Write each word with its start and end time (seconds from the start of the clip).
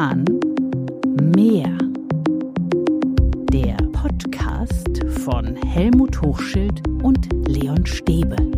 Kahn 0.00 0.24
Mehr. 1.36 1.76
Der 3.52 3.76
Podcast 3.92 5.04
von 5.24 5.54
Helmut 5.56 6.22
Hochschild 6.22 6.80
und 7.02 7.28
Leon 7.46 7.84
Stäbe. 7.84 8.49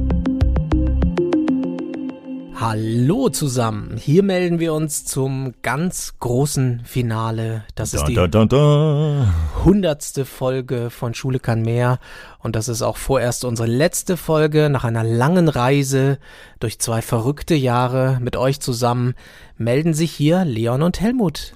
Hallo 2.63 3.29
zusammen, 3.29 3.97
hier 3.97 4.23
melden 4.23 4.61
wir 4.61 4.73
uns 4.73 5.05
zum 5.05 5.53
ganz 5.63 6.15
großen 6.21 6.83
Finale. 6.85 7.65
Das 7.75 7.93
ist 7.93 8.05
die 8.07 8.15
Da, 8.15 8.29
da, 8.29 8.45
da. 8.45 9.27
hundertste 9.65 10.25
Folge 10.25 10.91
von 10.91 11.13
Schule 11.13 11.41
kann 11.41 11.63
mehr 11.63 11.99
und 12.39 12.55
das 12.55 12.69
ist 12.69 12.83
auch 12.83 12.99
vorerst 12.99 13.45
unsere 13.45 13.67
letzte 13.67 14.17
Folge 14.17 14.71
nach 14.71 14.85
einer 14.85 15.03
langen 15.03 15.49
Reise 15.49 16.19
durch 16.61 16.79
zwei 16.79 17.03
verrückte 17.03 17.57
Jahre 17.57 18.19
mit 18.21 18.37
euch 18.37 18.61
zusammen. 18.61 19.15
Melden 19.59 19.93
sich 19.93 20.13
hier 20.13 20.45
Leon 20.45 20.83
und 20.83 21.01
Helmut. 21.01 21.55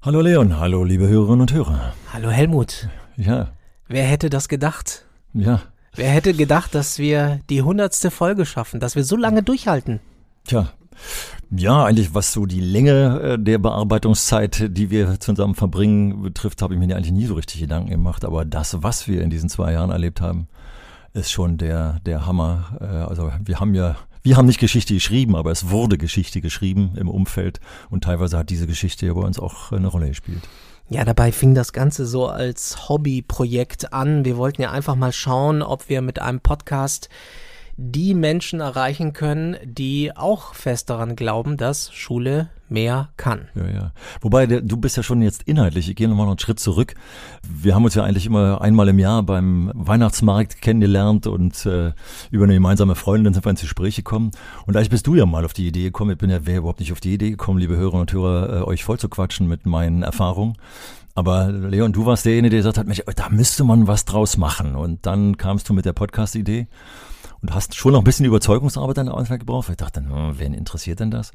Hallo 0.00 0.22
Leon, 0.22 0.58
hallo 0.58 0.84
liebe 0.84 1.06
Hörerinnen 1.06 1.42
und 1.42 1.52
Hörer. 1.52 1.92
Hallo 2.14 2.30
Helmut, 2.30 2.88
Ja, 3.18 3.52
wer 3.88 4.04
hätte 4.04 4.30
das 4.30 4.48
gedacht? 4.48 5.04
ja, 5.34 5.60
Wer 5.94 6.08
hätte 6.08 6.32
gedacht, 6.32 6.74
dass 6.74 6.98
wir 6.98 7.40
die 7.50 7.60
hundertste 7.60 8.10
Folge 8.10 8.46
schaffen, 8.46 8.80
dass 8.80 8.96
wir 8.96 9.04
so 9.04 9.16
lange 9.16 9.42
durchhalten? 9.42 10.00
Tja. 10.46 10.72
Ja, 11.50 11.84
eigentlich 11.84 12.14
was 12.14 12.32
so 12.32 12.46
die 12.46 12.60
Länge 12.60 13.20
äh, 13.20 13.38
der 13.38 13.58
Bearbeitungszeit, 13.58 14.76
die 14.76 14.90
wir 14.90 15.20
zusammen 15.20 15.54
verbringen, 15.54 16.22
betrifft, 16.22 16.62
habe 16.62 16.74
ich 16.74 16.80
mir 16.80 16.96
eigentlich 16.96 17.12
nie 17.12 17.26
so 17.26 17.34
richtig 17.34 17.60
Gedanken 17.60 17.90
gemacht. 17.90 18.24
Aber 18.24 18.44
das, 18.44 18.82
was 18.82 19.06
wir 19.06 19.22
in 19.22 19.30
diesen 19.30 19.48
zwei 19.48 19.72
Jahren 19.72 19.90
erlebt 19.90 20.20
haben, 20.20 20.48
ist 21.12 21.30
schon 21.30 21.56
der, 21.56 22.00
der 22.04 22.26
Hammer. 22.26 22.76
Äh, 22.80 22.84
Also 22.84 23.30
wir 23.44 23.60
haben 23.60 23.74
ja, 23.74 23.96
wir 24.22 24.36
haben 24.36 24.46
nicht 24.46 24.58
Geschichte 24.58 24.94
geschrieben, 24.94 25.36
aber 25.36 25.52
es 25.52 25.70
wurde 25.70 25.98
Geschichte 25.98 26.40
geschrieben 26.40 26.92
im 26.96 27.08
Umfeld 27.08 27.60
und 27.90 28.04
teilweise 28.04 28.36
hat 28.38 28.50
diese 28.50 28.66
Geschichte 28.66 29.06
ja 29.06 29.14
bei 29.14 29.20
uns 29.20 29.38
auch 29.38 29.70
eine 29.70 29.86
Rolle 29.86 30.08
gespielt. 30.08 30.42
Ja, 30.88 31.04
dabei 31.04 31.32
fing 31.32 31.54
das 31.54 31.72
Ganze 31.72 32.06
so 32.06 32.26
als 32.26 32.88
Hobbyprojekt 32.88 33.92
an. 33.92 34.24
Wir 34.24 34.36
wollten 34.36 34.62
ja 34.62 34.70
einfach 34.70 34.94
mal 34.94 35.12
schauen, 35.12 35.62
ob 35.62 35.88
wir 35.88 36.00
mit 36.00 36.20
einem 36.20 36.40
Podcast 36.40 37.08
die 37.76 38.14
Menschen 38.14 38.60
erreichen 38.60 39.12
können, 39.12 39.56
die 39.64 40.16
auch 40.16 40.54
fest 40.54 40.88
daran 40.88 41.14
glauben, 41.14 41.56
dass 41.56 41.92
Schule 41.92 42.48
mehr 42.68 43.10
kann. 43.16 43.48
Ja, 43.54 43.68
ja. 43.68 43.92
Wobei, 44.20 44.46
der, 44.46 44.60
du 44.60 44.76
bist 44.76 44.96
ja 44.96 45.02
schon 45.02 45.22
jetzt 45.22 45.42
inhaltlich, 45.44 45.88
ich 45.88 45.94
gehe 45.94 46.08
nochmal 46.08 46.26
noch 46.26 46.32
einen 46.32 46.38
Schritt 46.38 46.58
zurück. 46.58 46.94
Wir 47.42 47.74
haben 47.74 47.84
uns 47.84 47.94
ja 47.94 48.02
eigentlich 48.02 48.26
immer 48.26 48.60
einmal 48.60 48.88
im 48.88 48.98
Jahr 48.98 49.22
beim 49.22 49.70
Weihnachtsmarkt 49.74 50.60
kennengelernt 50.62 51.26
und 51.26 51.66
äh, 51.66 51.92
über 52.30 52.44
eine 52.44 52.54
gemeinsame 52.54 52.94
Freundin 52.94 53.34
sind 53.34 53.44
wir 53.44 53.50
ins 53.50 53.60
Gespräch 53.60 53.96
gekommen. 53.96 54.30
Und 54.66 54.76
eigentlich 54.76 54.90
bist 54.90 55.06
du 55.06 55.14
ja 55.14 55.26
mal 55.26 55.44
auf 55.44 55.52
die 55.52 55.66
Idee 55.68 55.84
gekommen, 55.84 56.12
ich 56.12 56.18
bin 56.18 56.30
ja 56.30 56.46
wäre 56.46 56.58
überhaupt 56.58 56.80
nicht 56.80 56.92
auf 56.92 57.00
die 57.00 57.14
Idee 57.14 57.30
gekommen, 57.30 57.58
liebe 57.58 57.76
Hörer 57.76 58.00
und 58.00 58.12
Hörer, 58.12 58.60
äh, 58.60 58.62
euch 58.62 58.84
voll 58.84 58.98
zu 58.98 59.08
quatschen 59.08 59.46
mit 59.46 59.66
meinen 59.66 60.02
Erfahrungen. 60.02 60.56
Aber 61.14 61.50
Leon, 61.50 61.92
du 61.92 62.04
warst 62.04 62.26
derjenige, 62.26 62.50
der 62.50 62.58
gesagt 62.58 62.78
hat, 62.78 62.86
Mensch, 62.86 63.02
da 63.16 63.30
müsste 63.30 63.64
man 63.64 63.86
was 63.86 64.04
draus 64.04 64.36
machen. 64.36 64.76
Und 64.76 65.06
dann 65.06 65.38
kamst 65.38 65.66
du 65.68 65.72
mit 65.72 65.86
der 65.86 65.94
Podcast-Idee 65.94 66.66
und 67.42 67.54
hast 67.54 67.74
schon 67.74 67.92
noch 67.92 68.00
ein 68.00 68.04
bisschen 68.04 68.26
Überzeugungsarbeit 68.26 68.98
an 68.98 69.06
der 69.06 69.16
Anfang 69.16 69.38
gebraucht. 69.38 69.68
Ich 69.70 69.76
dachte, 69.76 70.00
hm, 70.00 70.38
wen 70.38 70.54
interessiert 70.54 71.00
denn 71.00 71.10
das? 71.10 71.32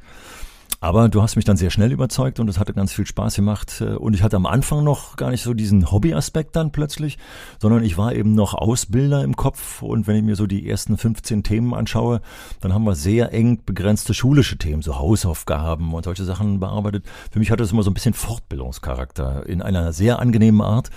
Aber 0.84 1.10
du 1.10 1.22
hast 1.22 1.36
mich 1.36 1.46
dann 1.46 1.58
sehr 1.58 1.70
schnell 1.70 1.92
überzeugt 1.92 2.40
und 2.40 2.48
es 2.50 2.58
hatte 2.58 2.74
ganz 2.74 2.92
viel 2.92 3.06
Spaß 3.06 3.36
gemacht. 3.36 3.82
Und 3.82 4.16
ich 4.16 4.24
hatte 4.24 4.36
am 4.36 4.48
Anfang 4.48 4.84
noch 4.84 5.16
gar 5.16 5.30
nicht 5.30 5.44
so 5.44 5.54
diesen 5.54 5.92
Hobbyaspekt 5.92 6.56
dann 6.56 6.72
plötzlich, 6.72 7.20
sondern 7.60 7.84
ich 7.84 8.00
war 8.00 8.16
eben 8.16 8.34
noch 8.34 8.56
Ausbilder 8.56 9.24
im 9.24 9.36
Kopf. 9.36 9.84
Und 9.84 10.08
wenn 10.08 10.16
ich 10.16 10.24
mir 10.24 10.36
so 10.36 10.48
die 10.48 10.68
ersten 10.68 10.98
15 10.98 11.44
Themen 11.44 11.76
anschaue, 11.76 12.22
dann 12.62 12.74
haben 12.74 12.84
wir 12.84 12.96
sehr 12.96 13.32
eng 13.32 13.62
begrenzte 13.64 14.16
schulische 14.16 14.58
Themen, 14.58 14.82
so 14.82 14.98
Hausaufgaben 14.98 15.94
und 15.94 16.06
solche 16.06 16.24
Sachen 16.24 16.60
bearbeitet. 16.60 17.06
Für 17.30 17.38
mich 17.38 17.52
hatte 17.52 17.64
es 17.64 17.72
immer 17.72 17.84
so 17.84 17.92
ein 17.92 17.96
bisschen 17.96 18.16
Fortbildungscharakter 18.16 19.46
in 19.46 19.62
einer 19.62 19.94
sehr 19.94 20.18
angenehmen 20.18 20.62
Art. 20.62 20.90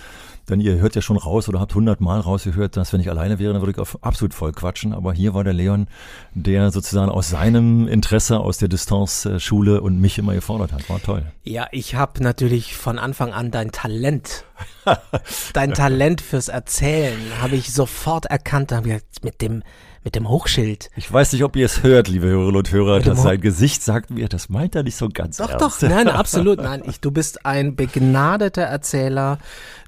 Denn 0.48 0.60
ihr 0.60 0.76
hört 0.76 0.94
ja 0.94 1.02
schon 1.02 1.16
raus 1.16 1.48
oder 1.48 1.60
habt 1.60 1.74
hundertmal 1.74 2.20
rausgehört, 2.20 2.76
dass 2.76 2.92
wenn 2.92 3.00
ich 3.00 3.08
alleine 3.08 3.38
wäre, 3.38 3.52
dann 3.52 3.62
würde 3.62 3.72
ich 3.72 3.78
auf 3.78 3.98
absolut 4.02 4.34
voll 4.34 4.52
quatschen. 4.52 4.92
Aber 4.92 5.12
hier 5.12 5.34
war 5.34 5.44
der 5.44 5.54
Leon, 5.54 5.86
der 6.34 6.70
sozusagen 6.70 7.10
aus 7.10 7.30
seinem 7.30 7.88
Interesse 7.88 8.40
aus 8.40 8.58
der 8.58 8.68
Distanz 8.68 9.24
äh, 9.24 9.38
und 9.50 10.00
mich 10.00 10.18
immer 10.18 10.34
gefordert 10.34 10.72
hat. 10.72 10.88
War 10.90 11.00
toll. 11.00 11.22
Ja, 11.44 11.66
ich 11.72 11.94
habe 11.94 12.22
natürlich 12.22 12.76
von 12.76 12.98
Anfang 12.98 13.32
an 13.32 13.50
dein 13.50 13.70
Talent, 13.70 14.44
dein 15.52 15.72
Talent 15.72 16.20
fürs 16.20 16.48
Erzählen, 16.48 17.18
habe 17.40 17.56
ich 17.56 17.72
sofort 17.72 18.26
erkannt. 18.26 18.70
Da 18.70 18.76
hab 18.76 18.86
ich 18.86 18.92
gesagt, 18.92 19.24
mit 19.24 19.40
dem 19.40 19.62
mit 20.04 20.14
dem 20.14 20.28
Hochschild. 20.28 20.90
Ich 20.96 21.10
weiß 21.10 21.32
nicht, 21.32 21.44
ob 21.44 21.56
ihr 21.56 21.64
es 21.64 21.82
hört, 21.82 22.08
liebe 22.08 22.26
Hörerinnen 22.26 22.56
und 22.56 22.70
Hörer, 22.70 23.00
dass 23.00 23.22
sein 23.22 23.40
Gesicht 23.40 23.82
sagt 23.82 24.10
mir, 24.10 24.28
das 24.28 24.50
meint 24.50 24.74
er 24.74 24.82
nicht 24.82 24.96
so 24.96 25.08
ganz 25.08 25.38
Doch, 25.38 25.48
ernst. 25.48 25.82
doch, 25.82 25.88
nein, 25.88 26.08
absolut, 26.10 26.58
nein. 26.58 26.82
Ich, 26.86 27.00
du 27.00 27.10
bist 27.10 27.46
ein 27.46 27.74
begnadeter 27.74 28.62
Erzähler. 28.62 29.38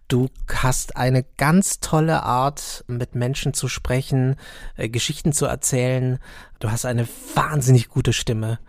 Du 0.08 0.28
hast 0.48 0.96
eine 0.96 1.24
ganz 1.36 1.80
tolle 1.80 2.22
Art, 2.22 2.84
mit 2.86 3.16
Menschen 3.16 3.54
zu 3.54 3.66
sprechen, 3.66 4.36
äh, 4.76 4.88
Geschichten 4.88 5.32
zu 5.32 5.46
erzählen. 5.46 6.18
Du 6.60 6.70
hast 6.70 6.86
eine 6.86 7.08
wahnsinnig 7.34 7.88
gute 7.88 8.12
Stimme. 8.12 8.60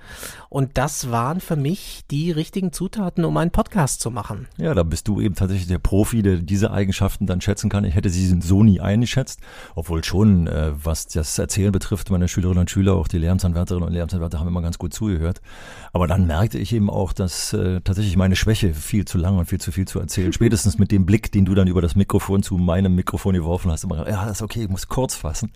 Und 0.49 0.77
das 0.77 1.11
waren 1.11 1.41
für 1.41 1.55
mich 1.55 2.03
die 2.09 2.31
richtigen 2.31 2.71
Zutaten, 2.71 3.25
um 3.25 3.35
einen 3.37 3.51
Podcast 3.51 4.01
zu 4.01 4.11
machen. 4.11 4.47
Ja, 4.57 4.73
da 4.73 4.83
bist 4.83 5.07
du 5.07 5.19
eben 5.19 5.35
tatsächlich 5.35 5.67
der 5.67 5.79
Profi, 5.79 6.21
der 6.21 6.37
diese 6.37 6.71
Eigenschaften 6.71 7.27
dann 7.27 7.41
schätzen 7.41 7.69
kann. 7.69 7.83
Ich 7.83 7.95
hätte 7.95 8.09
sie 8.09 8.39
so 8.41 8.63
nie 8.63 8.79
eingeschätzt, 8.79 9.39
obwohl 9.75 10.03
schon, 10.03 10.47
äh, 10.47 10.71
was 10.81 11.07
das 11.07 11.37
Erzählen 11.37 11.71
betrifft, 11.71 12.09
meine 12.09 12.27
Schülerinnen 12.27 12.61
und 12.61 12.71
Schüler, 12.71 12.93
auch 12.93 13.07
die 13.07 13.17
Lehramtsanwärterinnen 13.17 13.87
und 13.87 13.93
Lehramtsanwärter 13.93 14.39
haben 14.39 14.47
immer 14.47 14.61
ganz 14.61 14.77
gut 14.77 14.93
zugehört. 14.93 15.41
Aber 15.91 16.07
dann 16.07 16.27
merkte 16.27 16.57
ich 16.57 16.73
eben 16.73 16.89
auch, 16.89 17.13
dass 17.13 17.53
äh, 17.53 17.81
tatsächlich 17.81 18.15
meine 18.15 18.35
Schwäche, 18.35 18.73
viel 18.73 19.05
zu 19.05 19.17
lang 19.17 19.37
und 19.37 19.45
viel 19.45 19.59
zu 19.59 19.71
viel 19.71 19.87
zu 19.87 19.99
erzählen, 19.99 20.31
spätestens 20.31 20.77
mit 20.77 20.91
dem 20.91 21.05
Blick, 21.05 21.31
den 21.31 21.45
du 21.45 21.55
dann 21.55 21.67
über 21.67 21.81
das 21.81 21.95
Mikrofon 21.95 22.43
zu 22.43 22.57
meinem 22.57 22.95
Mikrofon 22.95 23.33
geworfen 23.33 23.71
hast, 23.71 23.83
immer, 23.83 24.09
ja, 24.09 24.25
das 24.25 24.37
ist 24.37 24.41
okay, 24.41 24.63
ich 24.63 24.69
muss 24.69 24.87
kurz 24.87 25.15
fassen. 25.15 25.51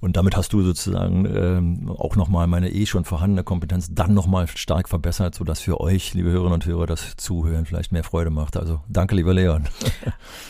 Und 0.00 0.16
damit 0.16 0.36
hast 0.36 0.52
du 0.52 0.62
sozusagen 0.62 1.26
ähm, 1.26 1.90
auch 1.90 2.16
nochmal 2.16 2.46
meine 2.46 2.70
eh 2.70 2.86
schon 2.86 3.04
vorhandene 3.04 3.42
Kompetenz 3.42 3.88
dann 3.92 4.13
nochmal 4.14 4.46
stark 4.48 4.88
verbessert, 4.88 5.34
sodass 5.34 5.60
für 5.60 5.80
euch, 5.80 6.14
liebe 6.14 6.30
Hörerinnen 6.30 6.54
und 6.54 6.66
Hörer, 6.66 6.86
das 6.86 7.16
Zuhören 7.16 7.66
vielleicht 7.66 7.92
mehr 7.92 8.04
Freude 8.04 8.30
macht. 8.30 8.56
Also 8.56 8.80
danke, 8.88 9.14
lieber 9.14 9.34
Leon. 9.34 9.64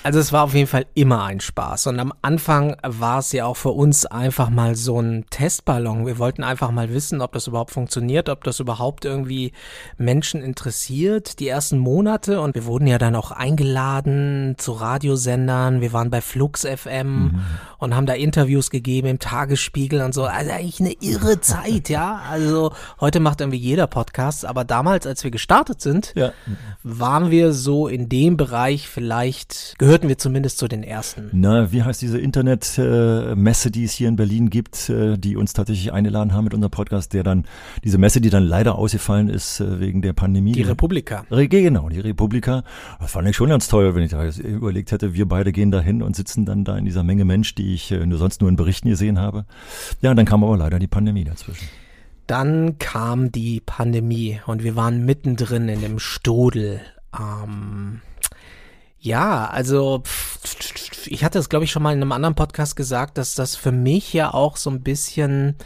Also 0.02 0.19
es 0.19 0.32
war 0.32 0.44
auf 0.44 0.54
jeden 0.54 0.66
Fall 0.66 0.86
immer 0.94 1.25
ein 1.25 1.41
Spaß. 1.41 1.86
Und 1.86 1.98
am 1.98 2.12
Anfang 2.20 2.76
war 2.82 3.20
es 3.20 3.32
ja 3.32 3.47
auch 3.47 3.56
für 3.56 3.70
uns 3.70 4.04
einfach 4.04 4.50
mal 4.50 4.74
so 4.74 5.00
ein 5.00 5.24
Testballon. 5.30 6.06
Wir 6.06 6.19
wollten 6.19 6.44
einfach 6.44 6.70
mal 6.70 6.92
wissen, 6.92 7.22
ob 7.22 7.32
das 7.32 7.47
überhaupt 7.47 7.70
funktioniert, 7.70 8.28
ob 8.28 8.44
das 8.44 8.60
überhaupt 8.60 9.06
irgendwie 9.06 9.53
Menschen 9.97 10.42
interessiert, 10.42 11.41
die 11.41 11.48
ersten 11.48 11.78
Monate. 11.78 12.41
Und 12.41 12.54
wir 12.54 12.66
wurden 12.66 12.86
ja 12.86 12.98
dann 12.98 13.16
auch 13.16 13.30
eingeladen 13.30 14.56
zu 14.58 14.72
Radiosendern. 14.72 15.80
Wir 15.80 15.92
waren 15.94 16.10
bei 16.10 16.20
Flux 16.20 16.66
FM 16.66 17.41
und 17.78 17.94
haben 17.94 18.06
da 18.06 18.14
Interviews 18.14 18.70
gegeben 18.70 19.08
im 19.08 19.19
Tagesspiegel 19.19 20.03
und 20.03 20.12
so. 20.12 20.24
Also 20.24 20.50
eigentlich 20.50 20.80
eine 20.80 20.92
irre 21.00 21.41
Zeit, 21.41 21.88
ja. 21.88 22.20
Also 22.30 22.72
heute 23.00 23.20
macht 23.20 23.41
irgendwie 23.41 23.53
jeder 23.54 23.87
Podcast. 23.87 24.44
Aber 24.44 24.65
damals, 24.65 25.06
als 25.06 25.25
wir 25.25 25.31
gestartet 25.31 25.81
sind, 25.81 26.12
Ja. 26.16 26.32
waren 26.82 27.31
wir 27.31 27.53
so 27.53 27.88
in 27.88 28.09
dem 28.09 28.37
Bereich 28.37 28.88
vielleicht, 28.88 29.75
gehörten 29.78 30.09
wir 30.09 30.19
zumindest 30.19 30.59
zu 30.59 30.69
den 30.69 30.82
ersten. 30.82 31.31
Na, 31.32 31.72
wie 31.72 31.82
heißt 31.82 32.03
diese 32.03 32.19
Internetmesse, 32.19 33.70
die 33.70 33.84
es 33.84 33.92
hier 33.92 34.09
in 34.09 34.16
Berlin 34.16 34.50
gibt, 34.50 34.88
äh, 34.88 35.16
die 35.19 35.37
uns 35.37 35.53
tatsächlich 35.53 35.92
eingeladen 35.92 36.32
haben 36.32 36.44
mit 36.44 36.54
unserem 36.54 36.70
Podcast, 36.70 37.12
der 37.12 37.22
dann, 37.22 37.44
diese 37.82 37.98
Messe, 37.98 38.20
die 38.20 38.31
dann 38.31 38.44
leider 38.44 38.75
ausgefallen 38.76 39.28
ist 39.28 39.60
äh, 39.60 39.81
wegen 39.81 40.03
der 40.03 40.12
Pandemie. 40.12 40.53
Die 40.53 40.62
Republika. 40.62 41.25
Re- 41.31 41.48
Genau, 41.48 41.88
die 41.88 42.00
Republika. 42.00 42.65
Das 43.00 43.12
fand 43.12 43.28
ich 43.28 43.36
schon 43.36 43.48
ganz 43.48 43.69
toll, 43.69 43.94
wenn 43.94 44.03
ich 44.03 44.10
da 44.10 44.25
überlegt 44.28 44.92
hätte, 44.92 45.15
wir 45.15 45.26
beide 45.28 45.53
gehen 45.53 45.71
da 45.71 45.81
hin 45.81 46.03
und 46.03 46.16
sitzen 46.16 46.44
dann 46.44 46.65
da 46.65 46.76
in 46.76 46.84
dieser 46.84 47.03
Menge 47.04 47.25
Mensch, 47.25 47.54
die 47.54 47.75
ich 47.75 47.91
äh, 47.92 48.04
nur 48.06 48.19
sonst 48.19 48.41
nur 48.41 48.50
in 48.50 48.56
Berichten 48.56 48.88
gesehen 48.88 49.19
habe. 49.19 49.44
Ja, 50.00 50.12
dann 50.15 50.26
kam 50.26 50.42
aber 50.44 50.56
leider 50.56 50.78
die 50.78 50.86
Pandemie 50.86 51.24
dazwischen. 51.24 51.68
Dann 52.26 52.78
kam 52.78 53.30
die 53.32 53.60
Pandemie 53.60 54.41
und 54.47 54.62
wir 54.62 54.76
waren 54.76 55.04
mittendrin 55.04 55.68
in 55.68 55.80
dem 55.80 55.98
Stodel. 55.98 56.80
Ähm, 57.18 58.00
ja, 58.98 59.47
also 59.47 60.03
ich 61.06 61.24
hatte 61.24 61.38
es, 61.38 61.50
glaube 61.50 61.65
ich, 61.66 61.71
schon 61.71 61.82
mal 61.82 61.92
in 61.92 62.00
einem 62.00 62.12
anderen 62.12 62.34
Podcast 62.34 62.76
gesagt, 62.76 63.18
dass 63.18 63.34
das 63.34 63.56
für 63.56 63.72
mich 63.72 64.12
ja 64.12 64.32
auch 64.32 64.56
so 64.56 64.71
ein 64.71 64.80
bisschen 64.82 65.56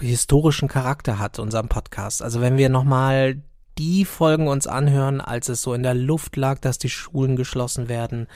historischen 0.00 0.68
Charakter 0.68 1.18
hat, 1.18 1.38
unserem 1.38 1.68
Podcast. 1.68 2.22
Also 2.22 2.40
wenn 2.40 2.56
wir 2.56 2.68
nochmal 2.68 3.42
die 3.76 4.04
Folgen 4.04 4.48
uns 4.48 4.66
anhören, 4.66 5.20
als 5.20 5.48
es 5.48 5.62
so 5.62 5.74
in 5.74 5.82
der 5.82 5.94
Luft 5.94 6.36
lag, 6.36 6.58
dass 6.58 6.78
die 6.78 6.90
Schulen 6.90 7.36
geschlossen 7.36 7.88
werden, 7.88 8.26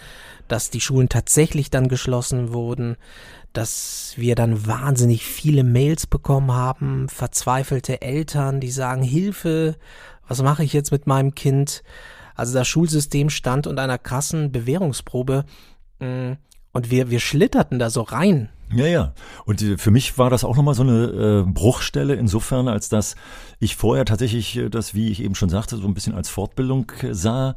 dass 0.49 0.71
die 0.71 0.81
Schulen 0.81 1.09
tatsächlich 1.09 1.71
dann 1.71 1.89
geschlossen 1.89 2.53
wurden, 2.53 2.97
dass 3.55 4.15
wir 4.17 4.35
dann 4.35 4.67
wahnsinnig 4.67 5.25
viele 5.25 5.65
Mails 5.65 6.07
bekommen 6.07 6.53
haben, 6.53 7.09
verzweifelte 7.09 8.03
Eltern, 8.03 8.61
die 8.61 8.71
sagen, 8.71 9.03
Hilfe, 9.03 9.77
was 10.27 10.43
mache 10.43 10.65
ich 10.65 10.73
jetzt 10.73 10.91
mit 10.91 11.07
meinem 11.07 11.35
Kind? 11.35 11.83
Also 12.35 12.53
das 12.53 12.67
Schulsystem 12.67 13.31
stand 13.31 13.67
unter 13.67 13.83
einer 13.83 13.99
krassen 13.99 14.51
Bewährungsprobe 14.51 15.45
mm, 16.01 16.33
und 16.73 16.91
wir, 16.91 17.11
wir 17.11 17.21
schlitterten 17.21 17.79
da 17.79 17.91
so 17.91 18.03
rein 18.03 18.49
Ja, 18.75 18.87
ja. 18.87 19.15
Und 19.45 19.61
für 19.79 19.93
mich 19.93 20.19
war 20.19 20.31
das 20.31 20.43
auch 20.43 20.57
nochmal 20.57 20.75
so 20.75 20.83
eine 20.83 21.45
äh, 21.47 21.51
Bruchstelle 21.51 22.15
insofern, 22.15 22.67
als 22.67 22.89
dass 22.89 23.15
ich 23.61 23.77
vorher 23.77 24.05
tatsächlich 24.05 24.57
äh, 24.57 24.69
das, 24.69 24.95
wie 24.95 25.11
ich 25.11 25.23
eben 25.23 25.37
schon 25.37 25.49
sagte, 25.49 25.77
so 25.77 25.87
ein 25.87 25.95
bisschen 25.95 26.15
als 26.15 26.29
Fortbildung 26.29 26.91
äh, 27.03 27.15
sah, 27.15 27.55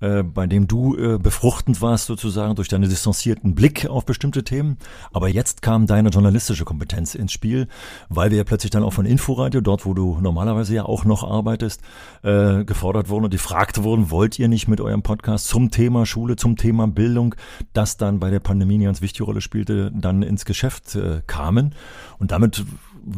äh, 0.00 0.22
bei 0.22 0.46
dem 0.46 0.66
du 0.66 0.96
äh, 0.96 1.18
befruchtend 1.18 1.80
warst 1.82 2.06
sozusagen 2.06 2.54
durch 2.54 2.68
deinen 2.68 2.88
distanzierten 2.88 3.54
Blick 3.54 3.86
auf 3.86 4.04
bestimmte 4.04 4.44
Themen. 4.44 4.78
Aber 5.12 5.28
jetzt 5.28 5.62
kam 5.62 5.86
deine 5.86 6.10
journalistische 6.10 6.64
Kompetenz 6.64 7.14
ins 7.14 7.32
Spiel, 7.32 7.68
weil 8.08 8.30
wir 8.30 8.38
ja 8.38 8.44
plötzlich 8.44 8.70
dann 8.70 8.82
auch 8.82 8.92
von 8.92 9.06
Inforadio, 9.06 9.60
dort 9.60 9.86
wo 9.86 9.94
du 9.94 10.18
normalerweise 10.20 10.74
ja 10.74 10.84
auch 10.84 11.04
noch 11.04 11.22
arbeitest, 11.24 11.82
äh, 12.22 12.64
gefordert 12.64 13.08
wurden 13.08 13.24
und 13.24 13.30
gefragt 13.30 13.82
wurden, 13.82 14.10
wollt 14.10 14.38
ihr 14.38 14.48
nicht 14.48 14.68
mit 14.68 14.80
eurem 14.80 15.02
Podcast 15.02 15.48
zum 15.48 15.70
Thema 15.70 16.06
Schule, 16.06 16.36
zum 16.36 16.56
Thema 16.56 16.86
Bildung, 16.88 17.34
das 17.72 17.96
dann 17.96 18.20
bei 18.20 18.30
der 18.30 18.40
Pandemie 18.40 18.74
eine 18.74 18.84
ganz 18.84 19.02
wichtige 19.02 19.24
Rolle 19.24 19.40
spielte, 19.40 19.92
dann 19.94 20.22
ins 20.22 20.44
Geschäft 20.44 20.94
äh, 20.96 21.22
kamen. 21.26 21.74
Und 22.18 22.32
damit 22.32 22.64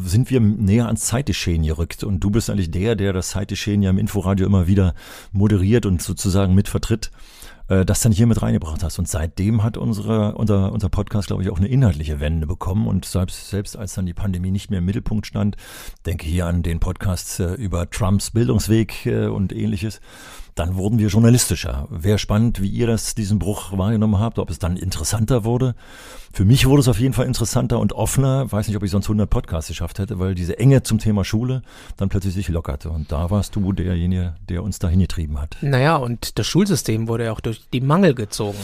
sind 0.03 0.29
wir 0.29 0.39
näher 0.39 0.87
ans 0.87 1.05
Zeitgeschehen 1.05 1.63
gerückt. 1.63 2.03
Und 2.03 2.19
du 2.19 2.29
bist 2.29 2.49
eigentlich 2.49 2.71
der, 2.71 2.95
der 2.95 3.13
das 3.13 3.29
Zeitgeschehen 3.29 3.81
ja 3.81 3.89
im 3.89 3.97
Inforadio 3.97 4.45
immer 4.45 4.67
wieder 4.67 4.93
moderiert 5.31 5.85
und 5.85 6.01
sozusagen 6.01 6.55
mitvertritt, 6.55 7.11
äh, 7.67 7.85
das 7.85 8.01
dann 8.01 8.11
hier 8.11 8.27
mit 8.27 8.41
reingebracht 8.41 8.83
hast. 8.83 8.99
Und 8.99 9.07
seitdem 9.07 9.63
hat 9.63 9.77
unsere, 9.77 10.35
unser, 10.35 10.71
unser 10.71 10.89
Podcast, 10.89 11.27
glaube 11.27 11.43
ich, 11.43 11.49
auch 11.49 11.57
eine 11.57 11.67
inhaltliche 11.67 12.19
Wende 12.19 12.47
bekommen. 12.47 12.87
Und 12.87 13.05
selbst, 13.05 13.49
selbst 13.49 13.77
als 13.77 13.93
dann 13.93 14.05
die 14.05 14.13
Pandemie 14.13 14.51
nicht 14.51 14.69
mehr 14.69 14.79
im 14.79 14.85
Mittelpunkt 14.85 15.27
stand, 15.27 15.57
denke 16.05 16.25
hier 16.25 16.45
an 16.45 16.63
den 16.63 16.79
Podcast 16.79 17.39
äh, 17.39 17.53
über 17.55 17.89
Trumps 17.89 18.31
Bildungsweg 18.31 19.05
äh, 19.05 19.27
und 19.27 19.53
ähnliches, 19.53 20.01
dann 20.55 20.75
wurden 20.75 20.99
wir 20.99 21.07
journalistischer. 21.07 21.87
Wäre 21.89 22.19
spannend, 22.19 22.61
wie 22.61 22.69
ihr 22.69 22.87
das, 22.87 23.15
diesen 23.15 23.39
Bruch 23.39 23.77
wahrgenommen 23.77 24.19
habt, 24.19 24.39
ob 24.39 24.49
es 24.49 24.59
dann 24.59 24.77
interessanter 24.77 25.43
wurde. 25.43 25.75
Für 26.31 26.45
mich 26.45 26.65
wurde 26.65 26.81
es 26.81 26.87
auf 26.87 26.99
jeden 26.99 27.13
Fall 27.13 27.25
interessanter 27.25 27.79
und 27.79 27.93
offener. 27.93 28.51
Weiß 28.51 28.67
nicht, 28.67 28.77
ob 28.77 28.83
ich 28.83 28.91
sonst 28.91 29.05
100 29.05 29.29
Podcasts 29.29 29.67
geschafft 29.67 29.99
hätte, 29.99 30.19
weil 30.19 30.35
diese 30.35 30.57
Enge 30.57 30.83
zum 30.83 30.99
Thema 30.99 31.23
Schule 31.23 31.61
dann 31.97 32.09
plötzlich 32.09 32.33
sich 32.33 32.49
lockerte. 32.49 32.89
Und 32.89 33.11
da 33.11 33.29
warst 33.29 33.55
du 33.55 33.71
derjenige, 33.71 34.35
der 34.49 34.63
uns 34.63 34.79
dahin 34.79 34.99
getrieben 34.99 35.39
hat. 35.39 35.57
Naja, 35.61 35.95
und 35.95 36.37
das 36.37 36.47
Schulsystem 36.47 37.07
wurde 37.07 37.25
ja 37.25 37.31
auch 37.31 37.39
durch 37.39 37.61
die 37.71 37.81
Mangel 37.81 38.13
gezogen. 38.15 38.59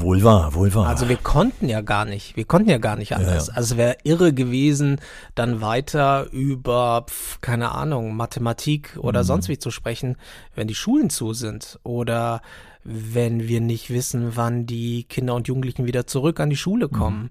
Wohl 0.00 0.22
wahr, 0.22 0.54
wohl 0.54 0.74
wahr. 0.74 0.86
Also 0.86 1.08
wir 1.08 1.16
konnten 1.16 1.68
ja 1.68 1.80
gar 1.80 2.04
nicht, 2.04 2.36
wir 2.36 2.44
konnten 2.44 2.70
ja 2.70 2.78
gar 2.78 2.96
nicht 2.96 3.14
anders. 3.14 3.48
Ja. 3.48 3.54
Also 3.54 3.74
es 3.74 3.78
wäre 3.78 3.96
irre 4.04 4.32
gewesen, 4.32 5.00
dann 5.34 5.60
weiter 5.60 6.30
über, 6.30 7.06
pf, 7.08 7.40
keine 7.40 7.72
Ahnung, 7.72 8.16
Mathematik 8.16 8.96
oder 8.98 9.20
mhm. 9.20 9.26
sonst 9.26 9.48
wie 9.48 9.58
zu 9.58 9.70
sprechen, 9.70 10.16
wenn 10.54 10.66
die 10.66 10.74
Schulen 10.74 11.10
zu 11.10 11.34
sind 11.34 11.78
oder 11.82 12.40
wenn 12.84 13.48
wir 13.48 13.60
nicht 13.60 13.90
wissen, 13.90 14.32
wann 14.34 14.66
die 14.66 15.04
Kinder 15.04 15.34
und 15.34 15.46
Jugendlichen 15.46 15.86
wieder 15.86 16.06
zurück 16.06 16.40
an 16.40 16.50
die 16.50 16.56
Schule 16.56 16.86
mhm. 16.86 16.92
kommen. 16.92 17.22
Mhm. 17.22 17.30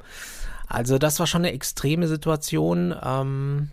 Also 0.67 0.97
das 0.97 1.19
war 1.19 1.27
schon 1.27 1.41
eine 1.41 1.53
extreme 1.53 2.07
Situation. 2.07 2.95
Ähm, 3.03 3.69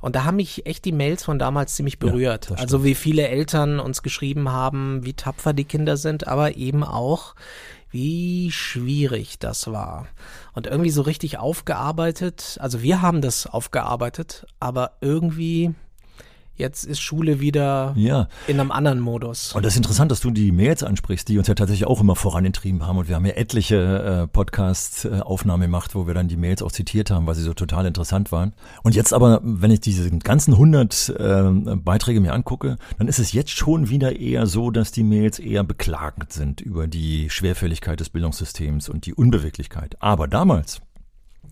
und 0.00 0.16
da 0.16 0.24
haben 0.24 0.36
mich 0.36 0.66
echt 0.66 0.84
die 0.84 0.92
Mails 0.92 1.24
von 1.24 1.38
damals 1.38 1.74
ziemlich 1.74 1.98
berührt. 1.98 2.50
Ja, 2.50 2.56
also 2.56 2.84
wie 2.84 2.94
viele 2.94 3.28
Eltern 3.28 3.80
uns 3.80 4.02
geschrieben 4.02 4.50
haben, 4.50 5.04
wie 5.04 5.14
tapfer 5.14 5.52
die 5.52 5.64
Kinder 5.64 5.96
sind, 5.96 6.26
aber 6.26 6.56
eben 6.56 6.82
auch, 6.82 7.34
wie 7.90 8.50
schwierig 8.50 9.38
das 9.38 9.70
war. 9.70 10.06
Und 10.52 10.66
irgendwie 10.66 10.90
so 10.90 11.02
richtig 11.02 11.38
aufgearbeitet, 11.38 12.58
also 12.60 12.82
wir 12.82 13.02
haben 13.02 13.20
das 13.20 13.46
aufgearbeitet, 13.46 14.46
aber 14.58 14.92
irgendwie 15.00 15.74
Jetzt 16.60 16.84
ist 16.84 17.00
Schule 17.00 17.40
wieder 17.40 17.94
ja. 17.96 18.28
in 18.46 18.60
einem 18.60 18.70
anderen 18.70 19.00
Modus. 19.00 19.54
Und 19.54 19.64
das 19.64 19.72
ist 19.72 19.78
interessant, 19.78 20.10
dass 20.10 20.20
du 20.20 20.30
die 20.30 20.52
Mails 20.52 20.82
ansprichst, 20.82 21.26
die 21.26 21.38
uns 21.38 21.48
ja 21.48 21.54
tatsächlich 21.54 21.86
auch 21.86 22.02
immer 22.02 22.16
vorangetrieben 22.16 22.86
haben. 22.86 22.98
Und 22.98 23.08
wir 23.08 23.16
haben 23.16 23.24
ja 23.24 23.32
etliche 23.32 23.76
äh, 23.76 24.26
Podcast-Aufnahmen 24.26 25.62
gemacht, 25.62 25.94
wo 25.94 26.06
wir 26.06 26.12
dann 26.12 26.28
die 26.28 26.36
Mails 26.36 26.62
auch 26.62 26.70
zitiert 26.70 27.10
haben, 27.10 27.26
weil 27.26 27.34
sie 27.34 27.42
so 27.42 27.54
total 27.54 27.86
interessant 27.86 28.30
waren. 28.30 28.52
Und 28.82 28.94
jetzt 28.94 29.14
aber, 29.14 29.40
wenn 29.42 29.70
ich 29.70 29.80
diese 29.80 30.10
ganzen 30.10 30.52
100 30.52 31.08
äh, 31.08 31.76
Beiträge 31.76 32.20
mir 32.20 32.34
angucke, 32.34 32.76
dann 32.98 33.08
ist 33.08 33.18
es 33.18 33.32
jetzt 33.32 33.52
schon 33.52 33.88
wieder 33.88 34.20
eher 34.20 34.46
so, 34.46 34.70
dass 34.70 34.92
die 34.92 35.02
Mails 35.02 35.38
eher 35.38 35.64
beklagend 35.64 36.30
sind 36.30 36.60
über 36.60 36.86
die 36.86 37.30
Schwerfälligkeit 37.30 38.00
des 38.00 38.10
Bildungssystems 38.10 38.90
und 38.90 39.06
die 39.06 39.14
Unbeweglichkeit. 39.14 39.96
Aber 40.00 40.28
damals, 40.28 40.82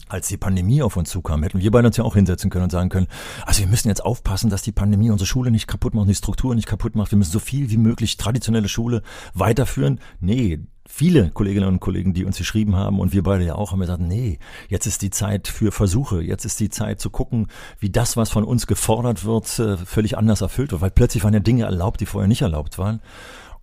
als 0.08 0.28
die 0.28 0.36
Pandemie 0.36 0.82
auf 0.82 0.96
uns 0.96 1.10
zukam, 1.10 1.42
hätten 1.42 1.60
wir 1.60 1.70
beide 1.70 1.88
uns 1.88 1.96
ja 1.96 2.04
auch 2.04 2.14
hinsetzen 2.14 2.50
können 2.50 2.64
und 2.64 2.70
sagen 2.70 2.88
können, 2.88 3.08
also 3.46 3.60
wir 3.60 3.68
müssen 3.68 3.88
jetzt 3.88 4.04
aufpassen, 4.04 4.50
dass 4.50 4.62
die 4.62 4.72
Pandemie 4.72 5.10
unsere 5.10 5.26
Schule 5.26 5.50
nicht 5.50 5.66
kaputt 5.66 5.94
macht, 5.94 6.08
die 6.08 6.14
Struktur 6.14 6.54
nicht 6.54 6.68
kaputt 6.68 6.96
macht. 6.96 7.10
Wir 7.10 7.18
müssen 7.18 7.32
so 7.32 7.38
viel 7.38 7.70
wie 7.70 7.76
möglich 7.76 8.16
traditionelle 8.16 8.68
Schule 8.68 9.02
weiterführen. 9.34 10.00
Nee, 10.20 10.60
viele 10.88 11.30
Kolleginnen 11.30 11.68
und 11.68 11.80
Kollegen, 11.80 12.14
die 12.14 12.24
uns 12.24 12.38
geschrieben 12.38 12.74
haben 12.74 12.98
und 12.98 13.12
wir 13.12 13.22
beide 13.22 13.44
ja 13.44 13.54
auch, 13.54 13.72
haben 13.72 13.80
gesagt, 13.80 14.00
nee, 14.00 14.38
jetzt 14.68 14.86
ist 14.86 15.02
die 15.02 15.10
Zeit 15.10 15.46
für 15.46 15.70
Versuche, 15.70 16.22
jetzt 16.22 16.44
ist 16.44 16.58
die 16.58 16.70
Zeit 16.70 16.98
zu 16.98 17.10
gucken, 17.10 17.48
wie 17.78 17.90
das, 17.90 18.16
was 18.16 18.30
von 18.30 18.42
uns 18.42 18.66
gefordert 18.66 19.24
wird, 19.24 19.58
äh, 19.58 19.76
völlig 19.76 20.16
anders 20.16 20.40
erfüllt 20.40 20.72
wird, 20.72 20.80
weil 20.80 20.90
plötzlich 20.90 21.22
waren 21.24 21.34
ja 21.34 21.40
Dinge 21.40 21.64
erlaubt, 21.64 22.00
die 22.00 22.06
vorher 22.06 22.28
nicht 22.28 22.42
erlaubt 22.42 22.78
waren. 22.78 23.00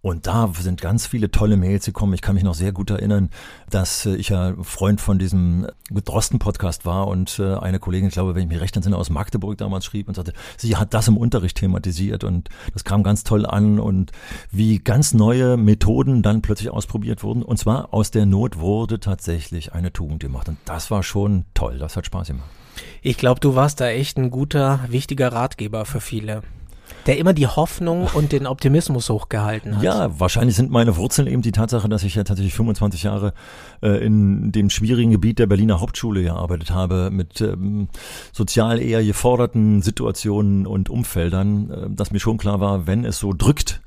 Und 0.05 0.27
da 0.27 0.51
sind 0.53 0.81
ganz 0.81 1.07
viele 1.07 1.31
tolle 1.31 1.57
Mails 1.57 1.87
gekommen. 1.87 2.13
Ich 2.13 2.21
kann 2.21 2.35
mich 2.35 2.43
noch 2.43 2.53
sehr 2.53 2.71
gut 2.71 2.91
erinnern, 2.91 3.31
dass 3.71 4.05
äh, 4.05 4.15
ich 4.17 4.29
ja 4.29 4.53
Freund 4.61 5.01
von 5.01 5.17
diesem 5.17 5.65
Drosten-Podcast 5.89 6.85
war 6.85 7.07
und 7.07 7.39
äh, 7.39 7.55
eine 7.55 7.79
Kollegin, 7.79 8.09
ich 8.09 8.13
glaube, 8.13 8.35
wenn 8.35 8.43
ich 8.43 8.47
mich 8.47 8.61
recht 8.61 8.75
entsinne, 8.75 8.97
aus 8.97 9.09
Magdeburg 9.09 9.57
damals 9.57 9.83
schrieb 9.83 10.07
und 10.07 10.13
sagte, 10.13 10.33
sie 10.57 10.75
hat 10.75 10.93
das 10.93 11.07
im 11.07 11.17
Unterricht 11.17 11.57
thematisiert 11.57 12.23
und 12.23 12.49
das 12.71 12.83
kam 12.83 13.01
ganz 13.01 13.23
toll 13.23 13.47
an 13.47 13.79
und 13.79 14.11
wie 14.51 14.77
ganz 14.77 15.15
neue 15.15 15.57
Methoden 15.57 16.21
dann 16.21 16.43
plötzlich 16.43 16.69
ausprobiert 16.69 17.23
wurden. 17.23 17.41
Und 17.41 17.57
zwar 17.57 17.91
aus 17.91 18.11
der 18.11 18.27
Not 18.27 18.59
wurde 18.59 18.99
tatsächlich 18.99 19.73
eine 19.73 19.91
Tugend 19.91 20.19
gemacht. 20.19 20.47
Und 20.47 20.59
das 20.65 20.91
war 20.91 21.01
schon 21.01 21.45
toll. 21.55 21.79
Das 21.79 21.97
hat 21.97 22.05
Spaß 22.05 22.27
gemacht. 22.27 22.49
Ich 23.01 23.17
glaube, 23.17 23.39
du 23.39 23.55
warst 23.55 23.81
da 23.81 23.87
echt 23.87 24.19
ein 24.19 24.29
guter, 24.29 24.81
wichtiger 24.87 25.31
Ratgeber 25.31 25.83
für 25.83 25.99
viele. 25.99 26.43
Der 27.05 27.17
immer 27.17 27.33
die 27.33 27.47
Hoffnung 27.47 28.07
und 28.13 28.31
den 28.31 28.47
Optimismus 28.47 29.09
hochgehalten 29.09 29.77
hat. 29.77 29.83
Ja, 29.83 30.19
wahrscheinlich 30.19 30.55
sind 30.55 30.71
meine 30.71 30.97
Wurzeln 30.97 31.27
eben 31.27 31.41
die 31.41 31.51
Tatsache, 31.51 31.87
dass 31.89 32.03
ich 32.03 32.15
ja 32.15 32.23
tatsächlich 32.23 32.53
25 32.55 33.03
Jahre 33.03 33.33
äh, 33.81 34.03
in 34.05 34.51
dem 34.51 34.69
schwierigen 34.69 35.11
Gebiet 35.11 35.39
der 35.39 35.47
Berliner 35.47 35.81
Hauptschule 35.81 36.23
gearbeitet 36.23 36.71
habe, 36.71 37.09
mit 37.11 37.41
ähm, 37.41 37.89
sozial 38.31 38.81
eher 38.81 39.03
geforderten 39.03 39.81
Situationen 39.81 40.65
und 40.65 40.89
Umfeldern, 40.89 41.69
äh, 41.69 41.89
dass 41.89 42.11
mir 42.11 42.19
schon 42.19 42.37
klar 42.37 42.59
war, 42.59 42.87
wenn 42.87 43.05
es 43.05 43.19
so 43.19 43.33
drückt, 43.33 43.81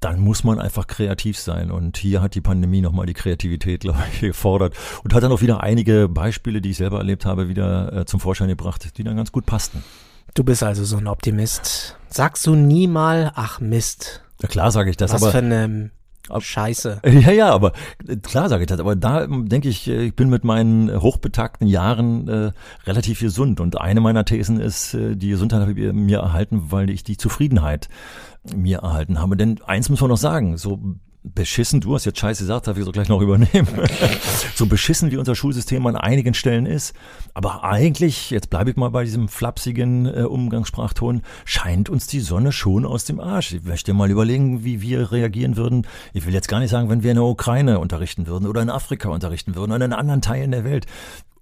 dann 0.00 0.18
muss 0.18 0.44
man 0.44 0.58
einfach 0.58 0.86
kreativ 0.86 1.38
sein. 1.38 1.70
Und 1.70 1.98
hier 1.98 2.22
hat 2.22 2.34
die 2.34 2.40
Pandemie 2.40 2.80
nochmal 2.80 3.06
die 3.06 3.14
Kreativität, 3.14 3.80
glaube 3.82 4.02
ich, 4.12 4.20
gefordert 4.20 4.74
und 5.04 5.14
hat 5.14 5.22
dann 5.22 5.32
auch 5.32 5.42
wieder 5.42 5.62
einige 5.62 6.08
Beispiele, 6.08 6.60
die 6.60 6.70
ich 6.70 6.78
selber 6.78 6.98
erlebt 6.98 7.26
habe, 7.26 7.48
wieder 7.48 7.92
äh, 7.92 8.04
zum 8.06 8.20
Vorschein 8.20 8.48
gebracht, 8.48 8.96
die 8.96 9.04
dann 9.04 9.16
ganz 9.16 9.30
gut 9.30 9.46
passten. 9.46 9.84
Du 10.34 10.44
bist 10.44 10.62
also 10.62 10.84
so 10.84 10.96
ein 10.96 11.06
Optimist. 11.06 11.96
Sagst 12.08 12.46
du 12.46 12.54
nie 12.54 12.86
mal, 12.86 13.32
ach 13.34 13.60
Mist. 13.60 14.22
Ja, 14.42 14.48
klar 14.48 14.70
sage 14.70 14.90
ich 14.90 14.96
das, 14.96 15.12
Was 15.12 15.22
aber. 15.22 15.32
für 15.32 15.38
eine 15.38 15.90
Scheiße. 16.38 17.00
Ja, 17.04 17.32
ja, 17.32 17.50
aber 17.50 17.72
klar 18.22 18.48
sage 18.48 18.62
ich 18.62 18.68
das. 18.68 18.78
Aber 18.78 18.94
da 18.94 19.26
denke 19.26 19.68
ich, 19.68 19.88
ich 19.88 20.14
bin 20.14 20.30
mit 20.30 20.44
meinen 20.44 21.00
hochbetagten 21.00 21.66
Jahren 21.66 22.28
äh, 22.28 22.52
relativ 22.86 23.20
gesund. 23.20 23.60
Und 23.60 23.80
eine 23.80 24.00
meiner 24.00 24.24
Thesen 24.24 24.60
ist, 24.60 24.94
äh, 24.94 25.16
die 25.16 25.30
Gesundheit 25.30 25.60
habe 25.62 25.72
ich 25.72 25.92
mir 25.92 26.18
erhalten, 26.18 26.66
weil 26.70 26.90
ich 26.90 27.02
die 27.02 27.16
Zufriedenheit 27.16 27.88
mir 28.54 28.78
erhalten 28.78 29.18
habe. 29.18 29.36
Denn 29.36 29.60
eins 29.66 29.88
muss 29.88 30.00
man 30.00 30.10
noch 30.10 30.16
sagen, 30.16 30.56
so 30.56 30.80
beschissen, 31.22 31.80
du 31.80 31.94
hast 31.94 32.06
jetzt 32.06 32.18
scheiße 32.18 32.44
gesagt, 32.44 32.66
darf 32.66 32.78
ich 32.78 32.84
so 32.84 32.92
gleich 32.92 33.08
noch 33.08 33.20
übernehmen, 33.20 33.68
so 34.54 34.66
beschissen 34.66 35.10
wie 35.10 35.18
unser 35.18 35.34
Schulsystem 35.34 35.86
an 35.86 35.96
einigen 35.96 36.32
Stellen 36.32 36.64
ist, 36.64 36.94
aber 37.34 37.62
eigentlich, 37.62 38.30
jetzt 38.30 38.48
bleibe 38.48 38.70
ich 38.70 38.76
mal 38.76 38.90
bei 38.90 39.04
diesem 39.04 39.28
flapsigen 39.28 40.06
äh, 40.06 40.22
Umgangssprachton, 40.22 41.22
scheint 41.44 41.90
uns 41.90 42.06
die 42.06 42.20
Sonne 42.20 42.52
schon 42.52 42.86
aus 42.86 43.04
dem 43.04 43.20
Arsch. 43.20 43.52
Ich 43.52 43.64
möchte 43.64 43.92
mal 43.92 44.10
überlegen, 44.10 44.64
wie 44.64 44.80
wir 44.80 45.12
reagieren 45.12 45.56
würden. 45.56 45.86
Ich 46.14 46.26
will 46.26 46.32
jetzt 46.32 46.48
gar 46.48 46.60
nicht 46.60 46.70
sagen, 46.70 46.88
wenn 46.88 47.02
wir 47.02 47.10
in 47.10 47.16
der 47.16 47.24
Ukraine 47.24 47.78
unterrichten 47.78 48.26
würden 48.26 48.46
oder 48.46 48.62
in 48.62 48.70
Afrika 48.70 49.10
unterrichten 49.10 49.54
würden 49.54 49.72
oder 49.72 49.84
in 49.84 49.92
anderen 49.92 50.22
Teilen 50.22 50.50
der 50.52 50.64
Welt 50.64 50.86